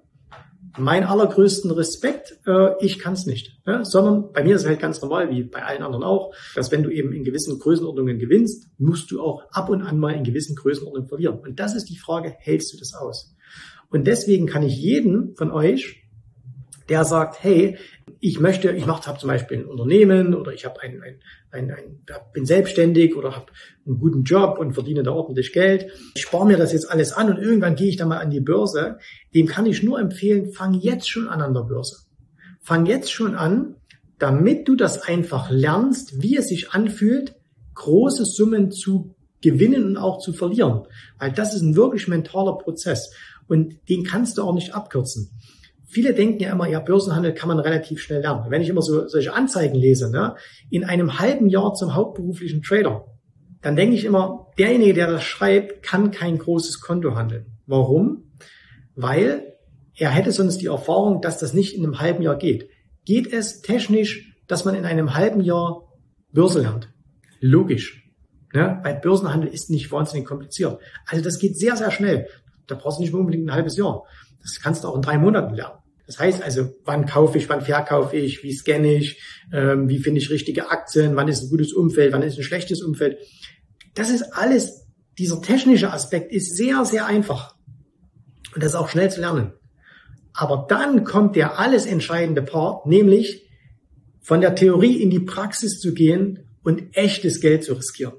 mein 0.79 1.05
allergrößten 1.05 1.71
Respekt, 1.71 2.38
äh, 2.47 2.71
ich 2.81 2.99
kann 2.99 3.12
es 3.12 3.27
nicht. 3.27 3.59
Ja, 3.66 3.85
sondern 3.85 4.33
bei 4.33 4.42
mir 4.42 4.57
ist 4.57 4.62
es 4.62 4.68
halt 4.68 4.81
ganz 4.81 5.03
normal, 5.03 5.31
wie 5.31 5.42
bei 5.42 5.62
allen 5.62 5.83
anderen 5.83 6.03
auch, 6.03 6.35
dass 6.55 6.73
wenn 6.73 6.83
du 6.83 6.90
eben 6.90 7.12
in 7.12 7.25
gewissen 7.25 7.59
Größenordnungen 7.59 8.18
gewinnst, 8.18 8.68
musst 8.79 9.11
du 9.11 9.21
auch 9.21 9.42
ab 9.51 9.68
und 9.68 9.83
an 9.83 9.99
mal 9.99 10.14
in 10.14 10.25
gewissen 10.25 10.57
Größenordnungen 10.57 11.09
verlieren. 11.09 11.38
Und 11.40 11.61
das 11.61 11.75
ist 11.75 11.90
die 11.90 11.99
Frage, 11.99 12.35
hältst 12.38 12.73
du 12.73 12.79
das 12.79 12.95
aus? 12.95 13.35
Und 13.90 14.07
deswegen 14.07 14.47
kann 14.47 14.62
ich 14.62 14.77
jeden 14.77 15.37
von 15.37 15.51
euch 15.51 16.02
der 16.92 17.07
sagt, 17.07 17.42
hey, 17.42 17.78
ich 18.20 18.38
möchte, 18.38 18.70
ich 18.70 18.87
habe 18.87 19.18
zum 19.18 19.26
Beispiel 19.26 19.61
ein 19.61 19.64
Unternehmen 19.64 20.35
oder 20.35 20.52
ich 20.52 20.66
habe 20.66 20.83
ein, 20.83 21.00
ein, 21.02 21.20
ein, 21.50 21.70
ein, 21.70 22.02
bin 22.35 22.44
selbstständig 22.44 23.16
oder 23.16 23.35
habe 23.35 23.46
einen 23.87 23.98
guten 23.98 24.24
Job 24.24 24.59
und 24.59 24.74
verdiene 24.74 25.02
da 25.02 25.11
ordentlich 25.12 25.55
Geld. 25.55 25.87
Ich 26.14 26.22
spare 26.22 26.44
mir 26.44 26.59
das 26.59 26.74
jetzt 26.74 26.90
alles 26.90 27.14
an 27.14 27.31
und 27.31 27.38
irgendwann 27.38 27.76
gehe 27.76 27.88
ich 27.88 27.96
dann 27.96 28.09
mal 28.09 28.18
an 28.18 28.28
die 28.28 28.40
Börse. 28.40 28.98
Dem 29.35 29.46
kann 29.46 29.64
ich 29.64 29.83
nur 29.83 29.98
empfehlen, 29.98 30.52
fang 30.52 30.74
jetzt 30.74 31.09
schon 31.09 31.28
an 31.28 31.40
an 31.40 31.55
der 31.55 31.62
Börse. 31.62 31.96
Fang 32.61 32.85
jetzt 32.85 33.11
schon 33.11 33.37
an, 33.37 33.76
damit 34.18 34.68
du 34.68 34.76
das 34.76 35.00
einfach 35.00 35.50
lernst, 35.50 36.20
wie 36.20 36.37
es 36.37 36.48
sich 36.48 36.72
anfühlt, 36.72 37.37
große 37.74 38.26
Summen 38.26 38.70
zu 38.70 39.14
gewinnen 39.40 39.85
und 39.87 39.96
auch 39.96 40.18
zu 40.18 40.35
verlieren. 40.35 40.83
Weil 41.18 41.33
das 41.33 41.55
ist 41.55 41.62
ein 41.62 41.74
wirklich 41.74 42.07
mentaler 42.07 42.59
Prozess 42.59 43.14
und 43.48 43.78
den 43.88 44.05
kannst 44.05 44.37
du 44.37 44.42
auch 44.42 44.52
nicht 44.52 44.74
abkürzen 44.74 45.31
viele 45.92 46.14
denken 46.14 46.42
ja 46.42 46.52
immer, 46.52 46.68
ja, 46.68 46.81
Börsenhandel 46.81 47.35
kann 47.35 47.48
man 47.48 47.59
relativ 47.59 48.00
schnell 48.00 48.22
lernen. 48.22 48.46
Wenn 48.48 48.62
ich 48.62 48.68
immer 48.68 48.83
so 48.83 49.07
solche 49.07 49.35
Anzeigen 49.35 49.76
lese, 49.76 50.11
ne, 50.11 50.35
in 50.70 50.85
einem 50.85 51.18
halben 51.18 51.48
Jahr 51.48 51.74
zum 51.74 51.94
hauptberuflichen 51.94 52.62
Trader, 52.62 53.07
dann 53.61 53.76
denke 53.76 53.94
ich 53.94 54.05
immer, 54.05 54.48
derjenige, 54.59 54.94
der 54.94 55.07
das 55.07 55.22
schreibt, 55.22 55.83
kann 55.83 56.11
kein 56.11 56.38
großes 56.38 56.81
Konto 56.81 57.14
handeln. 57.14 57.59
Warum? 57.66 58.33
Weil 58.94 59.55
er 59.94 60.11
hätte 60.11 60.33
sonst 60.33 60.59
die 60.59 60.66
Erfahrung, 60.66 61.20
dass 61.20 61.38
das 61.38 61.52
nicht 61.52 61.76
in 61.76 61.85
einem 61.85 62.00
halben 62.00 62.22
Jahr 62.22 62.37
geht. 62.37 62.68
Geht 63.05 63.33
es 63.33 63.61
technisch, 63.61 64.35
dass 64.48 64.64
man 64.64 64.74
in 64.74 64.85
einem 64.85 65.14
halben 65.14 65.40
Jahr 65.42 65.92
Börse 66.33 66.62
lernt? 66.62 66.88
Logisch. 67.40 68.11
Ne? 68.55 68.81
Weil 68.83 69.00
Börsenhandel 69.00 69.50
ist 69.50 69.70
nicht 69.70 69.92
wahnsinnig 69.92 70.26
kompliziert. 70.26 70.81
Also 71.07 71.22
das 71.22 71.38
geht 71.38 71.59
sehr, 71.59 71.76
sehr 71.76 71.90
schnell. 71.90 72.28
Da 72.66 72.74
brauchst 72.74 72.98
du 72.98 73.02
nicht 73.02 73.14
unbedingt 73.14 73.46
ein 73.46 73.55
halbes 73.55 73.76
Jahr. 73.76 74.05
Das 74.40 74.61
kannst 74.61 74.85
du 74.85 74.88
auch 74.88 74.96
in 74.96 75.02
drei 75.02 75.18
Monaten 75.18 75.55
lernen. 75.55 75.82
Das 76.12 76.18
heißt 76.18 76.42
also, 76.42 76.68
wann 76.85 77.07
kaufe 77.07 77.38
ich, 77.38 77.48
wann 77.48 77.62
verkaufe 77.62 78.18
ich, 78.18 78.42
wie 78.42 78.53
scanne 78.53 78.96
ich, 78.96 79.18
ähm, 79.51 79.88
wie 79.88 79.98
finde 79.98 80.20
ich 80.20 80.29
richtige 80.29 80.70
Aktien, 80.70 81.16
wann 81.16 81.29
ist 81.29 81.44
ein 81.44 81.48
gutes 81.48 81.72
Umfeld, 81.72 82.12
wann 82.12 82.20
ist 82.20 82.37
ein 82.37 82.44
schlechtes 82.44 82.83
Umfeld. 82.83 83.16
Das 83.94 84.11
ist 84.11 84.22
alles, 84.35 84.87
dieser 85.18 85.40
technische 85.40 85.90
Aspekt 85.90 86.31
ist 86.31 86.55
sehr, 86.55 86.85
sehr 86.85 87.07
einfach. 87.07 87.57
Und 88.55 88.62
das 88.62 88.72
ist 88.72 88.79
auch 88.79 88.90
schnell 88.90 89.11
zu 89.11 89.22
lernen. 89.22 89.55
Aber 90.35 90.66
dann 90.68 91.05
kommt 91.05 91.35
der 91.35 91.59
alles 91.59 91.87
entscheidende 91.87 92.42
Part, 92.42 92.85
nämlich 92.85 93.48
von 94.20 94.42
der 94.42 94.55
Theorie 94.55 95.03
in 95.03 95.09
die 95.09 95.20
Praxis 95.20 95.81
zu 95.81 95.94
gehen 95.94 96.40
und 96.62 96.94
echtes 96.94 97.40
Geld 97.40 97.64
zu 97.64 97.72
riskieren. 97.72 98.16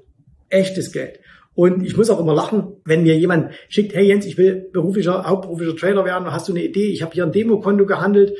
Echtes 0.48 0.90
Geld. 0.90 1.20
Und 1.54 1.84
ich 1.84 1.96
muss 1.96 2.10
auch 2.10 2.18
immer 2.18 2.34
lachen, 2.34 2.76
wenn 2.84 3.04
mir 3.04 3.16
jemand 3.16 3.52
schickt, 3.68 3.94
hey 3.94 4.08
Jens, 4.08 4.26
ich 4.26 4.36
will 4.36 4.68
beruflicher, 4.72 5.24
hauptberuflicher 5.24 5.76
Trader 5.76 6.04
werden, 6.04 6.30
hast 6.32 6.48
du 6.48 6.52
eine 6.52 6.64
Idee? 6.64 6.88
Ich 6.88 7.02
habe 7.02 7.12
hier 7.14 7.24
ein 7.24 7.30
Demokonto 7.30 7.86
gehandelt, 7.86 8.36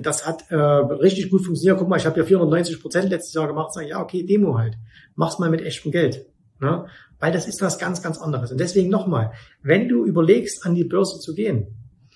das 0.00 0.26
hat 0.26 0.50
äh, 0.50 0.54
richtig 0.54 1.30
gut 1.30 1.44
funktioniert. 1.44 1.78
Guck 1.78 1.88
mal, 1.88 1.96
ich 1.96 2.06
habe 2.06 2.18
ja 2.18 2.24
490 2.24 2.80
Prozent 2.80 3.10
letztes 3.10 3.34
Jahr 3.34 3.48
gemacht. 3.48 3.74
Sag 3.74 3.82
ich, 3.82 3.90
ja, 3.90 4.00
okay, 4.00 4.24
Demo 4.24 4.56
halt. 4.56 4.74
Mach's 5.16 5.38
mal 5.38 5.50
mit 5.50 5.62
echtem 5.62 5.90
Geld. 5.90 6.26
Ne? 6.60 6.86
Weil 7.18 7.32
das 7.32 7.48
ist 7.48 7.60
was 7.62 7.78
ganz, 7.78 8.02
ganz 8.02 8.18
anderes. 8.18 8.52
Und 8.52 8.60
deswegen 8.60 8.90
nochmal, 8.90 9.32
wenn 9.62 9.88
du 9.88 10.04
überlegst, 10.04 10.64
an 10.64 10.74
die 10.74 10.84
Börse 10.84 11.18
zu 11.18 11.34
gehen, 11.34 11.66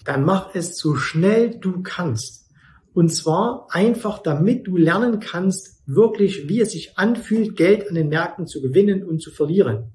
dann 0.05 0.25
mach 0.25 0.55
es 0.55 0.79
so 0.79 0.95
schnell 0.95 1.59
du 1.59 1.83
kannst. 1.83 2.49
Und 2.93 3.11
zwar 3.11 3.67
einfach, 3.71 4.19
damit 4.19 4.67
du 4.67 4.77
lernen 4.77 5.21
kannst, 5.21 5.83
wirklich, 5.87 6.49
wie 6.49 6.61
es 6.61 6.73
sich 6.73 6.99
anfühlt, 6.99 7.57
Geld 7.57 7.89
an 7.89 7.95
den 7.95 8.09
Märkten 8.09 8.47
zu 8.47 8.61
gewinnen 8.61 9.03
und 9.05 9.21
zu 9.21 9.31
verlieren. 9.31 9.93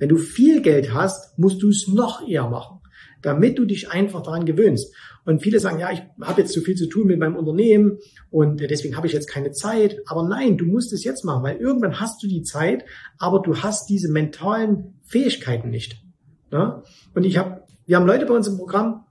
Wenn 0.00 0.08
du 0.08 0.16
viel 0.16 0.62
Geld 0.62 0.92
hast, 0.92 1.38
musst 1.38 1.62
du 1.62 1.68
es 1.68 1.86
noch 1.86 2.26
eher 2.26 2.48
machen, 2.48 2.80
damit 3.22 3.58
du 3.58 3.66
dich 3.66 3.90
einfach 3.90 4.22
daran 4.22 4.46
gewöhnst. 4.46 4.92
Und 5.26 5.42
viele 5.42 5.60
sagen, 5.60 5.78
ja, 5.78 5.92
ich 5.92 6.02
habe 6.22 6.40
jetzt 6.40 6.54
zu 6.54 6.62
viel 6.62 6.74
zu 6.74 6.88
tun 6.88 7.06
mit 7.06 7.18
meinem 7.18 7.36
Unternehmen 7.36 7.98
und 8.30 8.60
deswegen 8.60 8.96
habe 8.96 9.06
ich 9.06 9.12
jetzt 9.12 9.28
keine 9.28 9.52
Zeit. 9.52 9.98
Aber 10.06 10.26
nein, 10.26 10.56
du 10.56 10.64
musst 10.64 10.92
es 10.94 11.04
jetzt 11.04 11.24
machen, 11.24 11.42
weil 11.42 11.58
irgendwann 11.58 12.00
hast 12.00 12.22
du 12.22 12.26
die 12.26 12.42
Zeit, 12.42 12.84
aber 13.18 13.40
du 13.40 13.58
hast 13.58 13.90
diese 13.90 14.10
mentalen 14.10 14.94
Fähigkeiten 15.04 15.68
nicht. 15.68 16.02
Ja? 16.50 16.82
Und 17.14 17.24
ich 17.24 17.36
habe, 17.36 17.62
wir 17.86 17.96
haben 17.96 18.06
Leute 18.06 18.24
bei 18.24 18.34
uns 18.34 18.48
im 18.48 18.56
Programm, 18.56 19.04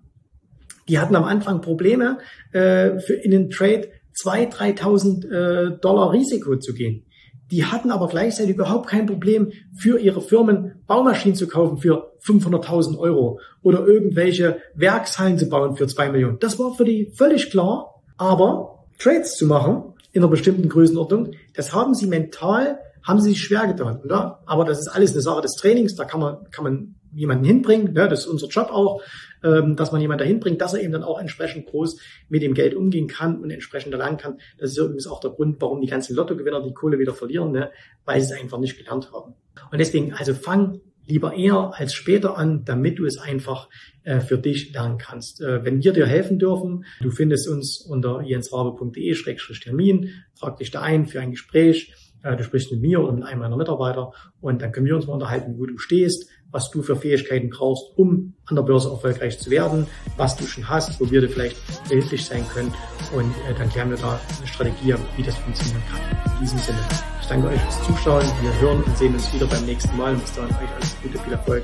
die 0.87 0.97
hatten 0.97 1.15
am 1.15 1.23
Anfang 1.23 1.61
Probleme, 1.61 2.17
äh, 2.51 2.97
für 2.97 3.13
in 3.13 3.29
den 3.29 3.51
Trade 3.51 3.89
2.000, 4.23 4.79
3.000 4.79 5.27
äh, 5.29 5.79
Dollar 5.79 6.11
Risiko 6.11 6.55
zu 6.57 6.73
gehen. 6.73 7.05
Die 7.51 7.65
hatten 7.65 7.91
aber 7.91 8.07
gleichzeitig 8.07 8.55
überhaupt 8.55 8.87
kein 8.87 9.07
Problem, 9.07 9.51
für 9.75 9.99
ihre 9.99 10.21
Firmen 10.21 10.81
Baumaschinen 10.85 11.35
zu 11.35 11.47
kaufen 11.47 11.77
für 11.77 12.13
500.000 12.23 12.97
Euro 12.97 13.39
oder 13.61 13.85
irgendwelche 13.85 14.57
Werkshallen 14.75 15.37
zu 15.37 15.49
bauen 15.49 15.75
für 15.75 15.87
zwei 15.87 16.09
Millionen. 16.09 16.37
Das 16.39 16.59
war 16.59 16.75
für 16.75 16.85
die 16.85 17.11
völlig 17.15 17.49
klar. 17.49 18.01
Aber 18.17 18.85
Trades 18.99 19.35
zu 19.35 19.45
machen 19.45 19.93
in 20.11 20.21
einer 20.21 20.29
bestimmten 20.29 20.67
Größenordnung, 20.67 21.31
das 21.55 21.73
haben 21.73 21.93
sie 21.93 22.07
mental, 22.07 22.79
haben 23.01 23.19
sie 23.19 23.29
sich 23.29 23.41
schwer 23.41 23.65
getan. 23.67 24.01
Oder? 24.03 24.41
Aber 24.45 24.65
das 24.65 24.79
ist 24.79 24.87
alles 24.87 25.13
eine 25.13 25.21
Sache 25.21 25.41
des 25.41 25.55
Trainings. 25.55 25.95
Da 25.95 26.05
kann 26.05 26.19
man, 26.19 26.49
kann 26.51 26.63
man 26.63 26.95
jemanden 27.13 27.45
hinbringen. 27.45 27.95
Ja, 27.95 28.07
das 28.07 28.21
ist 28.21 28.27
unser 28.27 28.47
Job 28.47 28.69
auch, 28.71 29.01
ähm, 29.43 29.75
dass 29.75 29.91
man 29.91 30.01
jemanden 30.01 30.19
dahin 30.19 30.39
bringt, 30.39 30.61
dass 30.61 30.73
er 30.73 30.81
eben 30.81 30.93
dann 30.93 31.03
auch 31.03 31.19
entsprechend 31.19 31.67
groß 31.67 31.99
mit 32.29 32.41
dem 32.41 32.53
Geld 32.53 32.73
umgehen 32.73 33.07
kann 33.07 33.39
und 33.41 33.51
entsprechend 33.51 33.93
erlangen 33.93 34.17
kann. 34.17 34.39
Das 34.57 34.71
ist 34.71 34.77
übrigens 34.77 35.07
auch 35.07 35.19
der 35.19 35.31
Grund, 35.31 35.61
warum 35.61 35.81
die 35.81 35.87
ganzen 35.87 36.15
Lottogewinner 36.15 36.61
die 36.63 36.73
Kohle 36.73 36.99
wieder 36.99 37.13
verlieren, 37.13 37.51
ne? 37.51 37.71
weil 38.05 38.21
sie 38.21 38.33
es 38.33 38.39
einfach 38.39 38.59
nicht 38.59 38.77
gelernt 38.77 39.11
haben. 39.13 39.35
Und 39.71 39.79
deswegen, 39.79 40.13
also 40.13 40.33
fang 40.33 40.81
lieber 41.09 41.33
eher 41.33 41.73
als 41.75 41.93
später 41.93 42.37
an, 42.37 42.63
damit 42.65 42.99
du 42.99 43.05
es 43.05 43.17
einfach 43.17 43.67
äh, 44.03 44.19
für 44.19 44.37
dich 44.37 44.71
lernen 44.73 44.99
kannst. 44.99 45.41
Äh, 45.41 45.65
wenn 45.65 45.83
wir 45.83 45.91
dir 45.91 46.05
helfen 46.05 46.37
dürfen, 46.39 46.85
du 47.01 47.09
findest 47.11 47.49
uns 47.49 47.79
unter 47.79 48.21
jensrabe.de-termin, 48.21 50.11
trag 50.39 50.57
dich 50.57 50.69
da 50.71 50.81
ein 50.81 51.07
für 51.07 51.19
ein 51.19 51.31
Gespräch, 51.31 51.93
äh, 52.23 52.35
du 52.35 52.43
sprichst 52.43 52.71
mit 52.71 52.81
mir 52.81 52.99
mit 53.11 53.23
einem 53.23 53.39
meiner 53.39 53.57
Mitarbeiter 53.57 54.11
und 54.41 54.61
dann 54.61 54.71
können 54.71 54.85
wir 54.85 54.95
uns 54.95 55.07
mal 55.07 55.13
unterhalten, 55.13 55.55
wo 55.57 55.65
du 55.65 55.77
stehst, 55.77 56.29
was 56.51 56.71
du 56.71 56.81
für 56.81 56.95
Fähigkeiten 56.95 57.49
brauchst, 57.49 57.97
um 57.97 58.33
an 58.45 58.55
der 58.55 58.63
Börse 58.63 58.89
erfolgreich 58.89 59.39
zu 59.39 59.51
werden, 59.51 59.87
was 60.17 60.35
du 60.35 60.45
schon 60.45 60.67
hast, 60.67 60.99
wo 60.99 61.09
wir 61.11 61.21
dir 61.21 61.29
vielleicht 61.29 61.57
behilflich 61.87 62.25
sein 62.25 62.45
können 62.53 62.73
und 63.13 63.31
äh, 63.47 63.53
dann 63.57 63.69
klären 63.69 63.89
wir 63.89 63.97
da 63.97 64.19
eine 64.37 64.47
Strategie, 64.47 64.95
wie 65.15 65.23
das 65.23 65.35
funktionieren 65.35 65.83
kann. 65.91 66.33
In 66.33 66.39
diesem 66.41 66.59
Sinne, 66.59 66.79
ich 67.21 67.27
danke 67.27 67.47
euch 67.47 67.61
fürs 67.61 67.83
Zuschauen. 67.83 68.25
Wir 68.41 68.59
hören 68.61 68.83
und 68.83 68.97
sehen 68.97 69.13
uns 69.13 69.33
wieder 69.33 69.45
beim 69.47 69.65
nächsten 69.65 69.95
Mal 69.97 70.13
und 70.13 70.21
bis 70.21 70.33
dahin 70.33 70.55
euch 70.55 70.75
alles 70.75 70.95
Gute, 71.01 71.19
viel 71.19 71.33
Erfolg. 71.33 71.63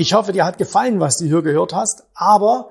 Ich 0.00 0.14
hoffe, 0.14 0.30
dir 0.30 0.44
hat 0.44 0.58
gefallen, 0.58 1.00
was 1.00 1.18
du 1.18 1.24
hier 1.24 1.42
gehört 1.42 1.74
hast, 1.74 2.04
aber 2.14 2.70